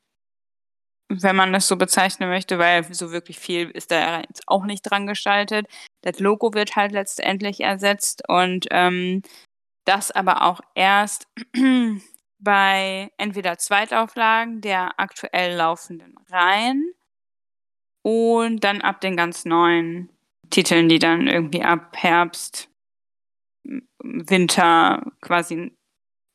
wenn 1.08 1.36
man 1.36 1.52
das 1.52 1.68
so 1.68 1.76
bezeichnen 1.76 2.28
möchte, 2.28 2.58
weil 2.58 2.92
so 2.92 3.12
wirklich 3.12 3.38
viel 3.38 3.70
ist 3.70 3.90
da 3.90 4.20
jetzt 4.20 4.42
auch 4.46 4.64
nicht 4.64 4.82
dran 4.82 5.06
gestaltet. 5.06 5.66
Das 6.02 6.18
Logo 6.18 6.52
wird 6.52 6.76
halt 6.76 6.92
letztendlich 6.92 7.60
ersetzt 7.60 8.22
und 8.28 8.66
ähm, 8.70 9.22
das 9.84 10.10
aber 10.10 10.42
auch 10.42 10.60
erst 10.74 11.28
bei 12.38 13.10
entweder 13.18 13.58
Zweitauflagen 13.58 14.60
der 14.60 14.98
aktuell 14.98 15.56
laufenden 15.56 16.14
Reihen 16.30 16.92
und 18.02 18.62
dann 18.64 18.82
ab 18.82 19.00
den 19.00 19.16
ganz 19.16 19.44
neuen 19.44 20.10
Titeln, 20.50 20.88
die 20.88 20.98
dann 20.98 21.26
irgendwie 21.26 21.62
ab 21.62 21.96
Herbst, 21.96 22.70
Winter 23.98 25.12
quasi 25.20 25.72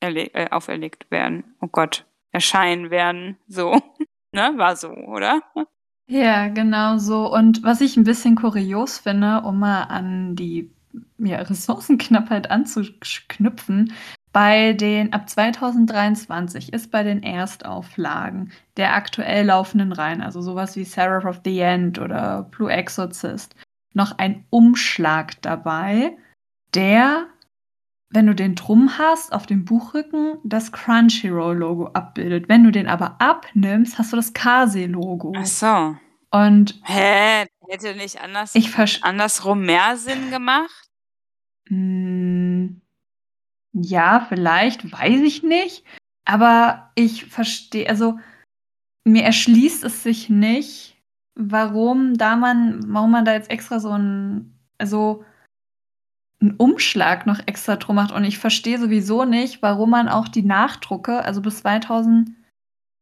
äh, 0.01 0.49
auferlegt 0.49 1.09
werden. 1.11 1.55
Oh 1.61 1.67
Gott, 1.67 2.05
erscheinen 2.31 2.89
werden. 2.89 3.37
So. 3.47 3.79
ne? 4.33 4.53
War 4.57 4.75
so, 4.75 4.89
oder? 4.89 5.41
Ja, 6.07 6.49
genau 6.49 6.97
so. 6.97 7.31
Und 7.31 7.63
was 7.63 7.79
ich 7.79 7.95
ein 7.95 8.03
bisschen 8.03 8.35
kurios 8.35 8.97
finde, 8.97 9.41
um 9.41 9.59
mal 9.59 9.83
an 9.83 10.35
die 10.35 10.71
ja, 11.19 11.37
Ressourcenknappheit 11.37 12.51
anzuknüpfen, 12.51 13.93
bei 14.33 14.73
den 14.73 15.11
ab 15.13 15.29
2023 15.29 16.71
ist 16.71 16.91
bei 16.91 17.03
den 17.03 17.21
Erstauflagen 17.21 18.51
der 18.77 18.95
aktuell 18.95 19.45
laufenden 19.45 19.91
Reihen, 19.91 20.21
also 20.21 20.41
sowas 20.41 20.75
wie 20.75 20.85
Seraph 20.85 21.25
of 21.25 21.41
the 21.43 21.59
End 21.59 21.99
oder 21.99 22.43
Blue 22.51 22.71
Exorcist, 22.71 23.55
noch 23.93 24.17
ein 24.17 24.45
Umschlag 24.49 25.41
dabei, 25.41 26.17
der, 26.73 27.27
wenn 28.09 28.27
du 28.27 28.33
den 28.33 28.55
drum 28.55 28.97
hast, 28.97 29.33
auf 29.33 29.45
dem 29.45 29.65
Buchrücken 29.65 30.37
das 30.45 30.71
Crunchyroll-Logo 30.71 31.87
abbildet. 31.87 32.47
Wenn 32.47 32.63
du 32.63 32.71
den 32.71 32.87
aber 32.87 33.17
abnimmst, 33.19 33.97
hast 33.97 34.13
du 34.13 34.15
das 34.15 34.33
Kase-Logo. 34.33 35.33
Ach 35.35 35.45
so. 35.45 35.97
Und 36.31 36.79
Hä? 36.83 37.45
Hätte 37.67 37.95
nicht 37.95 38.21
anders, 38.21 38.55
ich 38.55 39.03
andersrum 39.03 39.65
mehr 39.65 39.95
Sinn 39.97 40.29
gemacht? 40.29 40.89
Hm, 41.67 42.81
ja, 43.73 44.25
vielleicht, 44.27 44.91
weiß 44.91 45.21
ich 45.21 45.43
nicht. 45.43 45.83
Aber 46.25 46.91
ich 46.95 47.25
verstehe, 47.25 47.89
also 47.89 48.19
mir 49.03 49.23
erschließt 49.23 49.83
es 49.83 50.03
sich 50.03 50.29
nicht, 50.29 50.97
warum 51.35 52.15
da 52.15 52.35
man, 52.35 52.81
warum 52.93 53.11
man 53.11 53.25
da 53.25 53.33
jetzt 53.33 53.49
extra 53.49 53.79
so 53.79 53.91
ein, 53.91 54.57
also 54.77 55.23
einen 56.41 56.55
Umschlag 56.55 57.25
noch 57.25 57.39
extra 57.47 57.75
drum 57.75 57.95
macht. 57.95 58.11
Und 58.11 58.23
ich 58.23 58.37
verstehe 58.37 58.79
sowieso 58.79 59.25
nicht, 59.25 59.61
warum 59.61 59.91
man 59.91 60.09
auch 60.09 60.27
die 60.27 60.43
Nachdrucke, 60.43 61.23
also 61.23 61.41
bis 61.41 61.59
2000, 61.59 62.31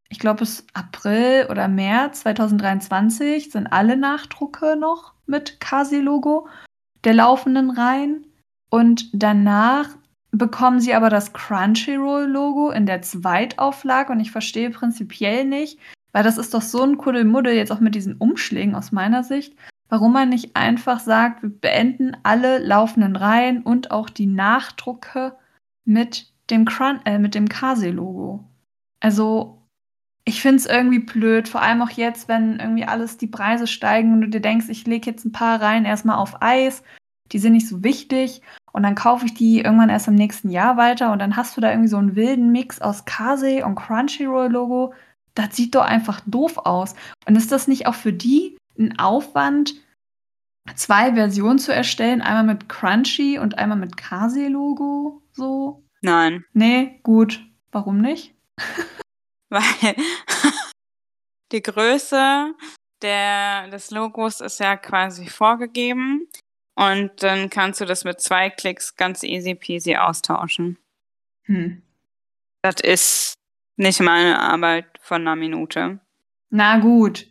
ich 0.10 0.20
glaube 0.20 0.40
bis 0.40 0.66
April 0.74 1.48
oder 1.50 1.68
März 1.68 2.22
2023 2.22 3.52
sind 3.52 3.68
alle 3.68 3.98
Nachdrucke 3.98 4.76
noch 4.76 5.14
mit 5.26 5.60
Kasi-Logo 5.60 6.48
der 7.04 7.14
laufenden 7.14 7.70
Reihen. 7.70 8.26
Und 8.70 9.10
danach 9.14 9.90
bekommen 10.32 10.80
sie 10.80 10.94
aber 10.94 11.10
das 11.10 11.34
Crunchyroll-Logo 11.34 12.72
in 12.72 12.86
der 12.86 13.02
Zweitauflage 13.02 14.12
und 14.12 14.20
ich 14.20 14.32
verstehe 14.32 14.70
prinzipiell 14.70 15.46
nicht, 15.46 15.80
weil 16.12 16.24
das 16.24 16.38
ist 16.38 16.54
doch 16.54 16.62
so 16.62 16.84
ein 16.84 16.98
Kuddelmuddel 16.98 17.54
jetzt 17.54 17.72
auch 17.72 17.80
mit 17.80 17.96
diesen 17.96 18.18
Umschlägen 18.18 18.76
aus 18.76 18.92
meiner 18.92 19.24
Sicht, 19.24 19.56
warum 19.90 20.14
man 20.14 20.30
nicht 20.30 20.56
einfach 20.56 21.00
sagt, 21.00 21.42
wir 21.42 21.50
beenden 21.50 22.16
alle 22.24 22.60
laufenden 22.60 23.16
Reihen 23.16 23.64
und 23.64 23.92
auch 23.92 24.10
die 24.10 24.28
Nachdrucke 24.28 25.36
mit 25.86 26.32
dem, 26.50 26.66
Crun 26.66 27.00
äh, 27.06 27.18
mit 27.18 27.36
dem 27.36 27.50
Kase-Logo. 27.50 28.44
Also, 29.00 29.58
ich 30.26 30.42
finde 30.42 30.58
es 30.58 30.66
irgendwie 30.68 31.00
blöd, 31.00 31.48
vor 31.48 31.62
allem 31.62 31.82
auch 31.82 31.90
jetzt, 31.90 32.28
wenn 32.28 32.60
irgendwie 32.60 32.86
alles 32.86 33.18
die 33.18 33.28
Preise 33.28 33.66
steigen 33.66 34.14
und 34.14 34.22
du 34.22 34.30
dir 34.30 34.42
denkst, 34.42 34.68
ich 34.70 34.86
lege 34.86 35.10
jetzt 35.10 35.26
ein 35.26 35.32
paar 35.32 35.60
Reihen 35.60 35.86
erstmal 35.86 36.18
auf 36.18 36.42
Eis, 36.42 36.84
die 37.32 37.40
sind 37.40 37.54
nicht 37.54 37.68
so 37.68 37.84
wichtig 37.84 38.42
und 38.72 38.84
dann 38.84 38.96
kaufe 38.96 39.26
ich 39.26 39.34
die 39.34 39.60
irgendwann 39.60 39.90
erst 39.90 40.08
im 40.08 40.16
nächsten 40.16 40.50
Jahr 40.50 40.78
weiter 40.78 41.12
und 41.12 41.20
dann 41.20 41.36
hast 41.36 41.58
du 41.58 41.62
da 41.62 41.70
irgendwie 41.70 41.90
so 41.90 41.98
einen 41.98 42.16
wilden 42.16 42.52
Mix 42.52 42.82
aus 42.82 43.06
Kase 43.06 43.66
und 43.66 43.76
Crunchyroll-Logo. 43.76 44.94
Das 45.36 45.56
sieht 45.56 45.76
doch 45.76 45.84
einfach 45.84 46.22
doof 46.26 46.58
aus. 46.58 46.96
Und 47.28 47.36
ist 47.36 47.52
das 47.52 47.68
nicht 47.68 47.88
auch 47.88 47.96
für 47.96 48.14
die 48.14 48.58
ein 48.78 48.98
Aufwand, 49.00 49.76
zwei 50.76 51.14
Versionen 51.14 51.60
zu 51.60 51.74
erstellen? 51.74 52.22
Einmal 52.22 52.44
mit 52.44 52.70
Crunchy 52.70 53.40
und 53.40 53.58
einmal 53.58 53.78
mit 53.78 53.98
Kase-Logo? 53.98 55.22
So? 55.32 55.84
Nein. 56.02 56.46
Nee, 56.54 57.00
gut. 57.04 57.46
Warum 57.72 58.02
nicht? 58.02 58.36
Weil 59.50 59.62
die 61.52 61.62
Größe 61.62 62.54
der, 63.02 63.68
des 63.70 63.92
Logos 63.92 64.42
ist 64.42 64.60
ja 64.60 64.76
quasi 64.78 65.28
vorgegeben. 65.28 66.28
Und 66.80 67.24
dann 67.24 67.50
kannst 67.50 67.82
du 67.82 67.86
das 67.86 68.06
mit 68.06 68.22
zwei 68.22 68.50
Klicks 68.50 68.96
ganz 68.96 69.24
easy 69.24 69.54
peasy 69.54 69.98
austauschen. 69.98 70.78
Hm. 71.44 71.82
Das 72.62 72.76
ist 72.82 73.34
Nicht 73.76 74.00
mal 74.00 74.20
eine 74.20 74.40
Arbeit 74.40 74.86
von 75.02 75.22
einer 75.22 75.36
Minute. 75.36 76.00
Na 76.50 76.80
gut. 76.80 77.28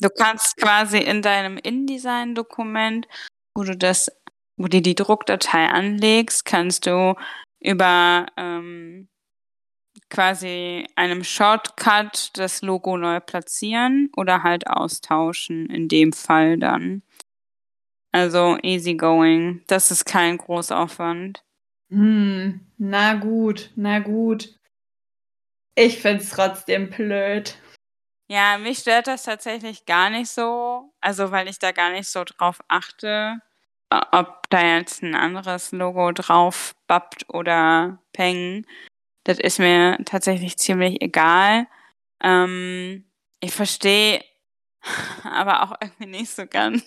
Du 0.00 0.08
kannst 0.08 0.56
quasi 0.56 0.98
in 0.98 1.20
deinem 1.22 1.58
InDesign-Dokument, 1.58 3.06
wo 3.54 3.64
du 3.64 3.76
das, 3.76 4.10
wo 4.56 4.66
du 4.68 4.80
die 4.80 4.94
Druckdatei 4.94 5.66
anlegst, 5.66 6.44
kannst 6.44 6.86
du 6.86 7.16
über 7.60 8.26
ähm, 8.36 9.08
quasi 10.08 10.86
einem 10.96 11.24
Shortcut 11.24 12.30
das 12.34 12.62
Logo 12.62 12.96
neu 12.96 13.20
platzieren 13.20 14.10
oder 14.16 14.42
halt 14.42 14.66
austauschen, 14.66 15.66
in 15.70 15.88
dem 15.88 16.12
Fall 16.12 16.58
dann. 16.58 17.02
Also 18.12 18.56
easygoing. 18.62 19.62
Das 19.66 19.90
ist 19.90 20.04
kein 20.04 20.38
Großaufwand. 20.38 21.44
Hm, 21.90 22.60
na 22.78 23.14
gut, 23.14 23.70
na 23.76 23.98
gut. 23.98 24.54
Ich 25.74 26.00
find's 26.00 26.30
trotzdem 26.30 26.90
blöd. 26.90 27.56
Ja, 28.30 28.58
mich 28.58 28.78
stört 28.78 29.06
das 29.06 29.22
tatsächlich 29.22 29.86
gar 29.86 30.10
nicht 30.10 30.30
so. 30.30 30.92
Also, 31.00 31.30
weil 31.30 31.48
ich 31.48 31.58
da 31.58 31.72
gar 31.72 31.90
nicht 31.90 32.08
so 32.08 32.24
drauf 32.24 32.60
achte, 32.68 33.40
ob 33.90 34.50
da 34.50 34.76
jetzt 34.76 35.02
ein 35.02 35.14
anderes 35.14 35.72
Logo 35.72 36.12
drauf 36.12 36.74
bappt 36.88 37.26
oder 37.32 38.02
peng. 38.12 38.66
Das 39.24 39.38
ist 39.38 39.58
mir 39.58 39.98
tatsächlich 40.04 40.58
ziemlich 40.58 41.00
egal. 41.00 41.66
Ähm, 42.22 43.04
ich 43.40 43.52
verstehe 43.52 44.24
aber 45.24 45.62
auch 45.62 45.76
irgendwie 45.80 46.06
nicht 46.06 46.30
so 46.30 46.46
ganz 46.46 46.84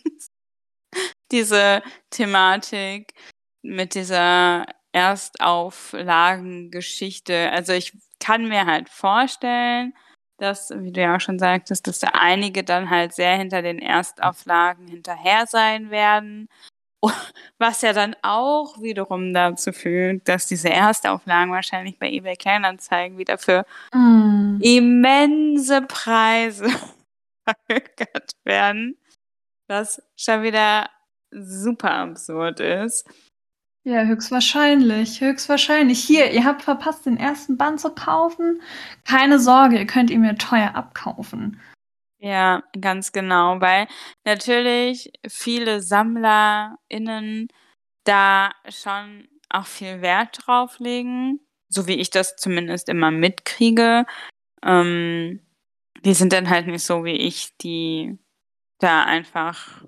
diese 1.32 1.82
Thematik 2.10 3.13
mit 3.62 3.96
dieser 3.96 4.65
Erstauflagengeschichte. 4.91 7.50
Also 7.52 7.72
ich 7.74 7.98
kann 8.20 8.48
mir 8.48 8.65
halt 8.65 8.89
vorstellen, 8.89 9.94
dass, 10.38 10.72
wie 10.76 10.91
du 10.91 11.02
ja 11.02 11.15
auch 11.15 11.22
schon 11.22 11.39
sagtest, 11.39 11.88
dass 11.88 12.00
da 12.00 12.10
einige 12.13 12.63
dann 12.63 12.89
halt 12.89 13.13
sehr 13.13 13.38
hinter 13.38 13.62
den 13.62 13.80
Erstauflagen 13.80 14.88
hinterher 14.88 15.46
sein 15.48 15.91
werden. 15.91 16.50
Was 17.58 17.82
ja 17.82 17.94
dann 17.94 18.15
auch 18.22 18.82
wiederum 18.82 19.34
dazu 19.34 19.72
führt, 19.72 20.28
dass 20.28 20.48
diese 20.48 20.70
Erstauflagen 20.70 21.52
wahrscheinlich 21.52 21.98
bei 21.98 22.12
eBay 22.12 22.36
Kleinanzeigen 22.36 23.17
wieder 23.17 23.38
für 23.38 23.65
mm. 23.94 24.60
immense 24.62 25.82
Preise 25.84 26.67
verhökert 27.44 28.32
werden. 28.44 28.98
Was 29.67 30.02
schon 30.15 30.44
wieder 30.44 30.89
super 31.32 31.91
absurd 31.91 32.60
ist. 32.60 33.08
Ja, 33.84 34.04
höchstwahrscheinlich, 34.04 35.22
höchstwahrscheinlich. 35.22 36.04
Hier, 36.04 36.32
ihr 36.32 36.46
habt 36.46 36.62
verpasst, 36.62 37.08
den 37.08 37.17
ersten 37.17 37.58
Band 37.58 37.80
zu 37.80 37.89
kaufen. 37.89 38.62
Keine 39.06 39.39
Sorge, 39.39 39.80
ihr 39.80 39.88
könnt 39.88 40.12
ihn 40.12 40.22
mir 40.22 40.36
teuer 40.36 40.76
abkaufen. 40.76 41.60
Ja, 42.20 42.62
ganz 42.80 43.12
genau, 43.12 43.60
weil 43.60 43.88
natürlich 44.24 45.12
viele 45.28 45.82
SammlerInnen 45.82 47.48
da 48.04 48.52
schon 48.70 49.28
auch 49.50 49.65
viel 49.65 50.02
Wert 50.02 50.46
drauf 50.46 50.78
legen, 50.78 51.39
so 51.67 51.88
wie 51.88 51.96
ich 51.96 52.12
das 52.12 52.36
zumindest 52.36 52.89
immer 52.89 53.10
mitkriege. 53.10 54.06
Ähm, 54.63 55.41
die 56.06 56.13
sind 56.13 56.34
dann 56.34 56.50
halt 56.52 56.67
nicht 56.67 56.84
so 56.84 57.04
wie 57.04 57.15
ich, 57.15 57.58
die 57.58 58.20
da 58.80 59.04
einfach 59.04 59.84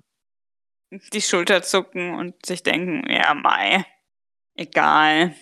die 1.12 1.20
Schulter 1.20 1.62
zucken 1.62 2.14
und 2.14 2.46
sich 2.46 2.62
denken, 2.62 3.04
ja, 3.10 3.34
Mai, 3.34 3.84
egal. 4.56 5.34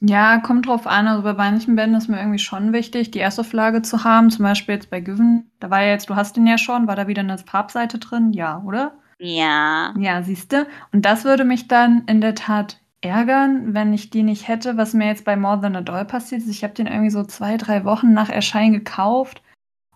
Ja, 0.00 0.38
kommt 0.38 0.66
drauf 0.66 0.86
an. 0.86 1.08
Also 1.08 1.22
bei 1.22 1.32
manchen 1.32 1.74
Bänden 1.74 1.98
ist 1.98 2.08
mir 2.08 2.18
irgendwie 2.18 2.38
schon 2.38 2.72
wichtig, 2.72 3.10
die 3.10 3.18
Erstauflage 3.18 3.82
zu 3.82 4.04
haben. 4.04 4.30
Zum 4.30 4.44
Beispiel 4.44 4.76
jetzt 4.76 4.90
bei 4.90 5.00
Given. 5.00 5.50
Da 5.58 5.70
war 5.70 5.82
ja 5.82 5.90
jetzt, 5.90 6.08
du 6.08 6.14
hast 6.14 6.36
den 6.36 6.46
ja 6.46 6.56
schon, 6.56 6.86
war 6.86 6.94
da 6.94 7.08
wieder 7.08 7.22
eine 7.22 7.38
Farbseite 7.38 7.98
drin? 7.98 8.32
Ja, 8.32 8.62
oder? 8.64 8.92
Ja. 9.18 9.92
Ja, 9.98 10.22
siehste. 10.22 10.68
Und 10.92 11.04
das 11.04 11.24
würde 11.24 11.44
mich 11.44 11.66
dann 11.66 12.04
in 12.06 12.20
der 12.20 12.36
Tat 12.36 12.80
ärgern, 13.00 13.74
wenn 13.74 13.92
ich 13.92 14.10
die 14.10 14.22
nicht 14.22 14.46
hätte, 14.46 14.76
was 14.76 14.94
mir 14.94 15.06
jetzt 15.06 15.24
bei 15.24 15.36
More 15.36 15.60
Than 15.60 15.76
a 15.76 15.80
Doll 15.80 16.04
passiert 16.04 16.42
ist. 16.42 16.50
Ich 16.50 16.62
habe 16.62 16.74
den 16.74 16.86
irgendwie 16.86 17.10
so 17.10 17.24
zwei, 17.24 17.56
drei 17.56 17.84
Wochen 17.84 18.12
nach 18.12 18.28
Erscheinen 18.28 18.72
gekauft 18.72 19.42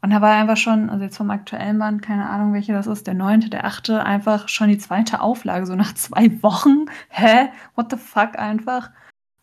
und 0.02 0.10
da 0.10 0.20
war 0.20 0.34
einfach 0.34 0.56
schon, 0.56 0.90
also 0.90 1.04
jetzt 1.04 1.16
vom 1.16 1.30
aktuellen 1.30 1.78
Band, 1.78 2.02
keine 2.02 2.28
Ahnung, 2.28 2.52
welcher 2.52 2.74
das 2.74 2.88
ist, 2.88 3.06
der 3.06 3.14
neunte, 3.14 3.48
der 3.50 3.64
achte, 3.64 4.04
einfach 4.04 4.48
schon 4.48 4.68
die 4.68 4.78
zweite 4.78 5.20
Auflage, 5.20 5.64
so 5.64 5.76
nach 5.76 5.94
zwei 5.94 6.42
Wochen. 6.42 6.86
Hä? 7.08 7.50
What 7.76 7.90
the 7.90 7.96
fuck 7.96 8.36
einfach? 8.36 8.90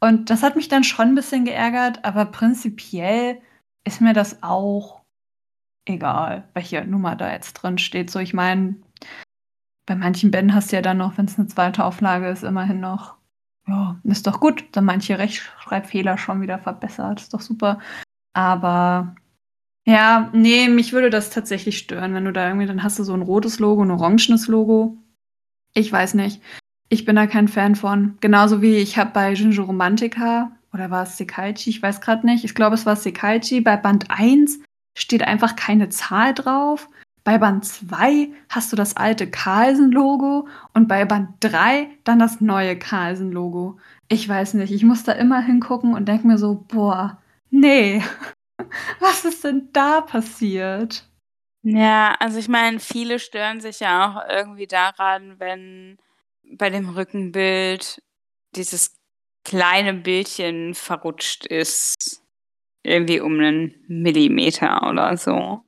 Und 0.02 0.30
das 0.30 0.44
hat 0.44 0.58
mich 0.58 0.68
dann 0.68 0.84
schon 0.84 1.10
ein 1.10 1.16
bisschen 1.16 1.46
geärgert, 1.46 2.04
aber 2.04 2.26
prinzipiell 2.26 3.42
ist 3.86 4.02
mir 4.02 4.14
das 4.14 4.44
auch 4.44 5.02
egal, 5.86 6.44
welche 6.54 6.84
Nummer 6.86 7.16
da 7.16 7.32
jetzt 7.32 7.54
drin 7.54 7.78
steht. 7.78 8.12
So, 8.12 8.20
ich 8.20 8.34
meine, 8.34 8.76
bei 9.86 9.96
manchen 9.96 10.30
Bänden 10.30 10.54
hast 10.54 10.72
du 10.72 10.76
ja 10.76 10.82
dann 10.82 10.98
noch, 10.98 11.18
wenn 11.18 11.26
es 11.26 11.40
eine 11.40 11.48
zweite 11.48 11.86
Auflage 11.86 12.28
ist, 12.28 12.44
immerhin 12.44 12.82
noch, 12.82 13.16
ja, 13.66 13.98
ist 14.04 14.28
doch 14.28 14.42
gut, 14.42 14.66
dann 14.74 14.86
manche 14.86 15.18
Rechtschreibfehler 15.18 16.18
schon 16.18 16.42
wieder 16.42 16.60
verbessert, 16.60 17.22
ist 17.22 17.34
doch 17.34 17.42
super. 17.42 17.80
Aber 18.34 19.16
ja, 19.86 20.30
nee, 20.34 20.70
mich 20.70 20.94
würde 20.94 21.10
das 21.10 21.30
tatsächlich 21.30 21.78
stören, 21.78 22.14
wenn 22.14 22.26
du 22.26 22.34
da 22.34 22.48
irgendwie, 22.48 22.68
dann 22.68 22.84
hast 22.84 23.00
du 23.00 23.04
so 23.04 23.14
ein 23.14 23.22
rotes 23.22 23.60
Logo, 23.60 23.82
ein 23.82 23.92
orangenes 23.92 24.48
Logo. 24.48 24.98
Ich 25.74 25.92
weiß 25.92 26.14
nicht. 26.16 26.42
Ich 26.90 27.06
bin 27.06 27.16
da 27.16 27.28
kein 27.28 27.48
Fan 27.48 27.76
von. 27.76 28.18
Genauso 28.20 28.62
wie 28.62 28.78
ich 28.78 28.98
habe 28.98 29.12
bei 29.14 29.34
Jinjo 29.34 29.64
Romantica, 29.64 30.52
oder 30.74 30.92
war 30.92 31.04
es 31.04 31.18
Sekaichi, 31.18 31.70
ich 31.70 31.82
weiß 31.82 32.02
gerade 32.02 32.26
nicht. 32.26 32.44
Ich 32.44 32.56
glaube, 32.56 32.76
es 32.76 32.86
war 32.86 32.96
Sekaichi. 32.96 33.62
Bei 33.62 33.78
Band 33.78 34.06
1 34.10 34.60
steht 34.98 35.24
einfach 35.24 35.56
keine 35.56 35.90
Zahl 35.90 36.34
drauf. 36.34 36.88
Bei 37.24 37.38
Band 37.38 37.66
2 37.66 38.30
hast 38.50 38.72
du 38.72 38.76
das 38.76 38.98
alte 38.98 39.30
Carlsen-Logo 39.30 40.48
und 40.74 40.88
bei 40.88 41.06
Band 41.06 41.30
3 41.42 41.90
dann 42.04 42.20
das 42.20 42.42
neue 42.42 42.78
Carlsen-Logo. 42.78 43.78
Ich 44.08 44.28
weiß 44.28 44.56
nicht, 44.56 44.74
ich 44.74 44.84
muss 44.84 45.04
da 45.04 45.12
immer 45.12 45.42
hingucken 45.42 45.94
und 45.94 46.08
denke 46.08 46.26
mir 46.28 46.38
so, 46.38 46.66
boah, 46.68 47.20
nee, 47.52 48.02
Was 49.00 49.26
ist 49.26 49.44
denn 49.44 49.70
da 49.74 50.02
passiert? 50.02 51.06
Ja, 51.62 52.16
also 52.20 52.40
ich 52.40 52.48
meine, 52.48 52.80
viele 52.80 53.20
stören 53.20 53.60
sich 53.60 53.82
ja 53.82 54.08
auch 54.08 54.30
irgendwie 54.30 54.68
daran, 54.68 55.40
wenn 55.40 55.98
bei 56.44 56.70
dem 56.70 56.90
Rückenbild 56.90 58.02
dieses 58.56 58.98
kleine 59.44 59.94
Bildchen 59.94 60.74
verrutscht 60.74 61.46
ist. 61.46 62.24
Irgendwie 62.82 63.20
um 63.20 63.40
einen 63.40 63.76
Millimeter 63.88 64.90
oder 64.90 65.18
so. 65.18 65.64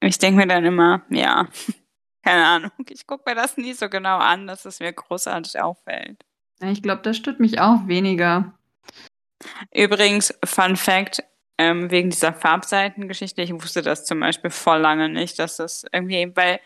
Ich 0.00 0.18
denke 0.18 0.40
mir 0.40 0.46
dann 0.46 0.64
immer, 0.64 1.02
ja, 1.10 1.48
keine 2.22 2.44
Ahnung, 2.44 2.70
ich 2.88 3.06
gucke 3.06 3.30
mir 3.30 3.34
das 3.34 3.56
nie 3.56 3.72
so 3.72 3.88
genau 3.88 4.18
an, 4.18 4.46
dass 4.46 4.64
es 4.64 4.80
mir 4.80 4.92
großartig 4.92 5.60
auffällt. 5.60 6.24
Ich 6.60 6.82
glaube, 6.82 7.02
das 7.02 7.16
stört 7.16 7.40
mich 7.40 7.60
auch 7.60 7.86
weniger. 7.86 8.52
Übrigens, 9.74 10.38
Fun 10.44 10.76
Fact, 10.76 11.24
ähm, 11.58 11.90
wegen 11.90 12.10
dieser 12.10 12.32
Farbseitengeschichte. 12.32 13.42
Ich 13.42 13.52
wusste 13.52 13.82
das 13.82 14.04
zum 14.04 14.20
Beispiel 14.20 14.50
voll 14.50 14.78
lange 14.78 15.08
nicht, 15.08 15.38
dass 15.38 15.56
das 15.56 15.84
irgendwie 15.92 16.26
bei 16.26 16.60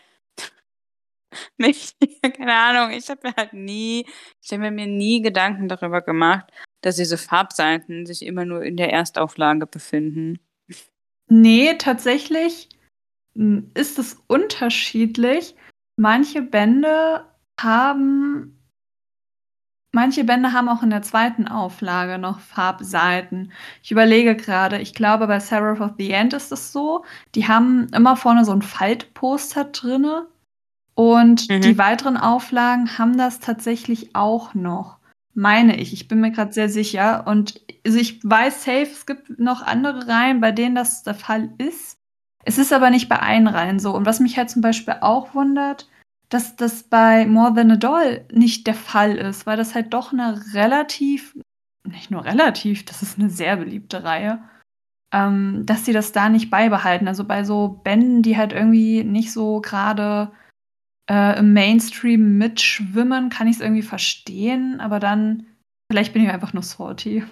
mich, 1.57 1.95
keine 2.37 2.53
Ahnung, 2.53 2.95
ich 2.95 3.09
habe 3.09 3.27
mir 3.27 3.33
halt 3.35 3.53
nie, 3.53 4.05
ich 4.41 4.51
habe 4.51 4.71
mir 4.71 4.87
nie 4.87 5.21
Gedanken 5.21 5.67
darüber 5.67 6.01
gemacht, 6.01 6.51
dass 6.81 6.95
diese 6.95 7.17
Farbseiten 7.17 8.05
sich 8.05 8.25
immer 8.25 8.45
nur 8.45 8.63
in 8.63 8.77
der 8.77 8.91
Erstauflage 8.91 9.67
befinden. 9.67 10.39
Nee, 11.29 11.73
tatsächlich 11.75 12.69
hm, 13.35 13.71
ist 13.73 13.99
es 13.99 14.21
unterschiedlich. 14.27 15.55
Manche 15.97 16.41
Bände 16.41 17.25
haben 17.59 18.56
Manche 19.93 20.23
Bände 20.23 20.53
haben 20.53 20.69
auch 20.69 20.83
in 20.83 20.89
der 20.89 21.01
zweiten 21.01 21.47
Auflage 21.47 22.17
noch 22.17 22.39
Farbseiten. 22.39 23.51
Ich 23.81 23.91
überlege 23.91 24.35
gerade, 24.35 24.79
ich 24.79 24.93
glaube, 24.93 25.27
bei 25.27 25.39
Seraph 25.39 25.79
of 25.79 25.91
the 25.97 26.11
End 26.11 26.33
ist 26.33 26.51
es 26.51 26.71
so, 26.71 27.05
die 27.35 27.47
haben 27.47 27.87
immer 27.93 28.15
vorne 28.15 28.45
so 28.45 28.51
ein 28.51 28.61
Faltposter 28.61 29.65
drinne 29.65 30.27
und 30.97 31.47
mhm. 31.49 31.61
die 31.61 31.77
weiteren 31.77 32.17
Auflagen 32.17 32.97
haben 32.97 33.17
das 33.17 33.39
tatsächlich 33.39 34.15
auch 34.15 34.55
noch. 34.55 34.97
Meine 35.35 35.79
ich. 35.79 35.93
Ich 35.93 36.07
bin 36.07 36.19
mir 36.19 36.31
gerade 36.31 36.51
sehr 36.51 36.69
sicher. 36.69 37.27
Und 37.27 37.61
also 37.85 37.99
ich 37.99 38.19
weiß 38.23 38.63
safe, 38.63 38.89
es 38.91 39.05
gibt 39.05 39.39
noch 39.39 39.61
andere 39.61 40.07
Reihen, 40.07 40.41
bei 40.41 40.51
denen 40.51 40.73
das 40.73 41.03
der 41.03 41.13
Fall 41.13 41.51
ist. 41.59 41.99
Es 42.43 42.57
ist 42.57 42.73
aber 42.73 42.89
nicht 42.89 43.09
bei 43.09 43.19
allen 43.19 43.47
Reihen 43.47 43.77
so. 43.79 43.93
Und 43.93 44.07
was 44.07 44.19
mich 44.19 44.37
halt 44.39 44.49
zum 44.49 44.63
Beispiel 44.63 44.95
auch 45.01 45.35
wundert, 45.35 45.87
dass 46.29 46.55
das 46.55 46.83
bei 46.83 47.25
More 47.25 47.53
Than 47.53 47.71
a 47.71 47.75
Doll 47.75 48.25
nicht 48.31 48.67
der 48.67 48.73
Fall 48.73 49.15
ist, 49.15 49.45
weil 49.45 49.57
das 49.57 49.75
halt 49.75 49.93
doch 49.93 50.11
eine 50.11 50.53
relativ, 50.53 51.37
nicht 51.83 52.11
nur 52.11 52.25
relativ, 52.25 52.85
das 52.85 53.01
ist 53.01 53.17
eine 53.17 53.29
sehr 53.29 53.57
beliebte 53.57 54.03
Reihe, 54.03 54.43
ähm, 55.13 55.65
dass 55.65 55.85
sie 55.85 55.93
das 55.93 56.11
da 56.11 56.29
nicht 56.29 56.49
beibehalten. 56.49 57.07
Also 57.07 57.23
bei 57.23 57.43
so 57.43 57.79
Bänden, 57.83 58.21
die 58.23 58.37
halt 58.37 58.53
irgendwie 58.53 59.03
nicht 59.03 59.31
so 59.31 59.61
gerade 59.61 60.31
äh, 61.09 61.39
im 61.39 61.53
Mainstream 61.53 62.37
mitschwimmen, 62.37 63.29
kann 63.29 63.47
ich 63.47 63.57
es 63.57 63.61
irgendwie 63.61 63.83
verstehen, 63.83 64.81
aber 64.81 64.99
dann, 64.99 65.47
vielleicht 65.89 66.13
bin 66.13 66.23
ich 66.23 66.29
einfach 66.29 66.53
nur 66.53 66.63
salty. 66.63 67.23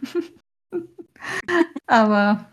aber 1.87 2.45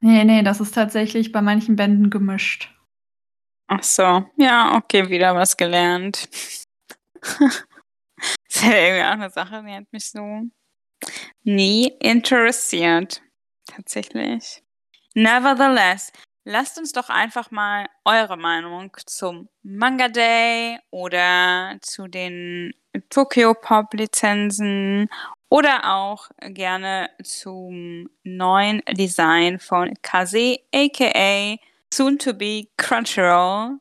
Nee, 0.00 0.24
nee, 0.24 0.42
das 0.42 0.60
ist 0.60 0.74
tatsächlich 0.74 1.32
bei 1.32 1.42
manchen 1.42 1.76
Bänden 1.76 2.10
gemischt. 2.10 2.72
Ach 3.68 3.82
so, 3.82 4.24
ja, 4.36 4.74
okay, 4.76 5.08
wieder 5.10 5.34
was 5.34 5.56
gelernt. 5.56 6.28
das 7.22 7.64
ist 8.48 8.64
ja 8.64 8.72
irgendwie 8.72 9.04
auch 9.04 9.10
eine 9.10 9.30
Sache, 9.30 9.62
die 9.62 9.74
hat 9.74 9.92
mich 9.92 10.10
so 10.10 10.42
nie 11.44 11.88
interessiert. 12.00 13.22
Tatsächlich. 13.66 14.62
Nevertheless, 15.14 16.12
lasst 16.44 16.78
uns 16.78 16.92
doch 16.92 17.10
einfach 17.10 17.50
mal 17.50 17.86
eure 18.06 18.38
Meinung 18.38 18.90
zum 19.04 19.50
Manga 19.62 20.08
Day 20.08 20.78
oder 20.90 21.76
zu 21.82 22.08
den 22.08 22.72
Tokyo 23.10 23.52
Pop 23.52 23.92
Lizenzen 23.92 25.10
oder 25.50 25.94
auch 25.94 26.30
gerne 26.40 27.10
zum 27.22 28.08
neuen 28.22 28.82
Design 28.92 29.58
von 29.58 29.92
Kaze 30.00 30.58
aka 30.74 31.56
Soon 31.92 32.18
to 32.18 32.34
be 32.34 32.68
Crunchyroll 32.76 33.78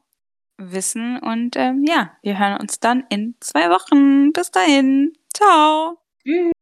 wissen. 0.57 1.19
Und 1.19 1.55
ähm, 1.55 1.83
ja, 1.87 2.17
wir 2.21 2.39
hören 2.39 2.59
uns 2.59 2.79
dann 2.79 3.05
in 3.09 3.35
zwei 3.39 3.69
Wochen. 3.69 4.31
Bis 4.33 4.51
dahin. 4.51 5.13
Ciao. 5.33 5.97
Tschüss. 6.23 6.56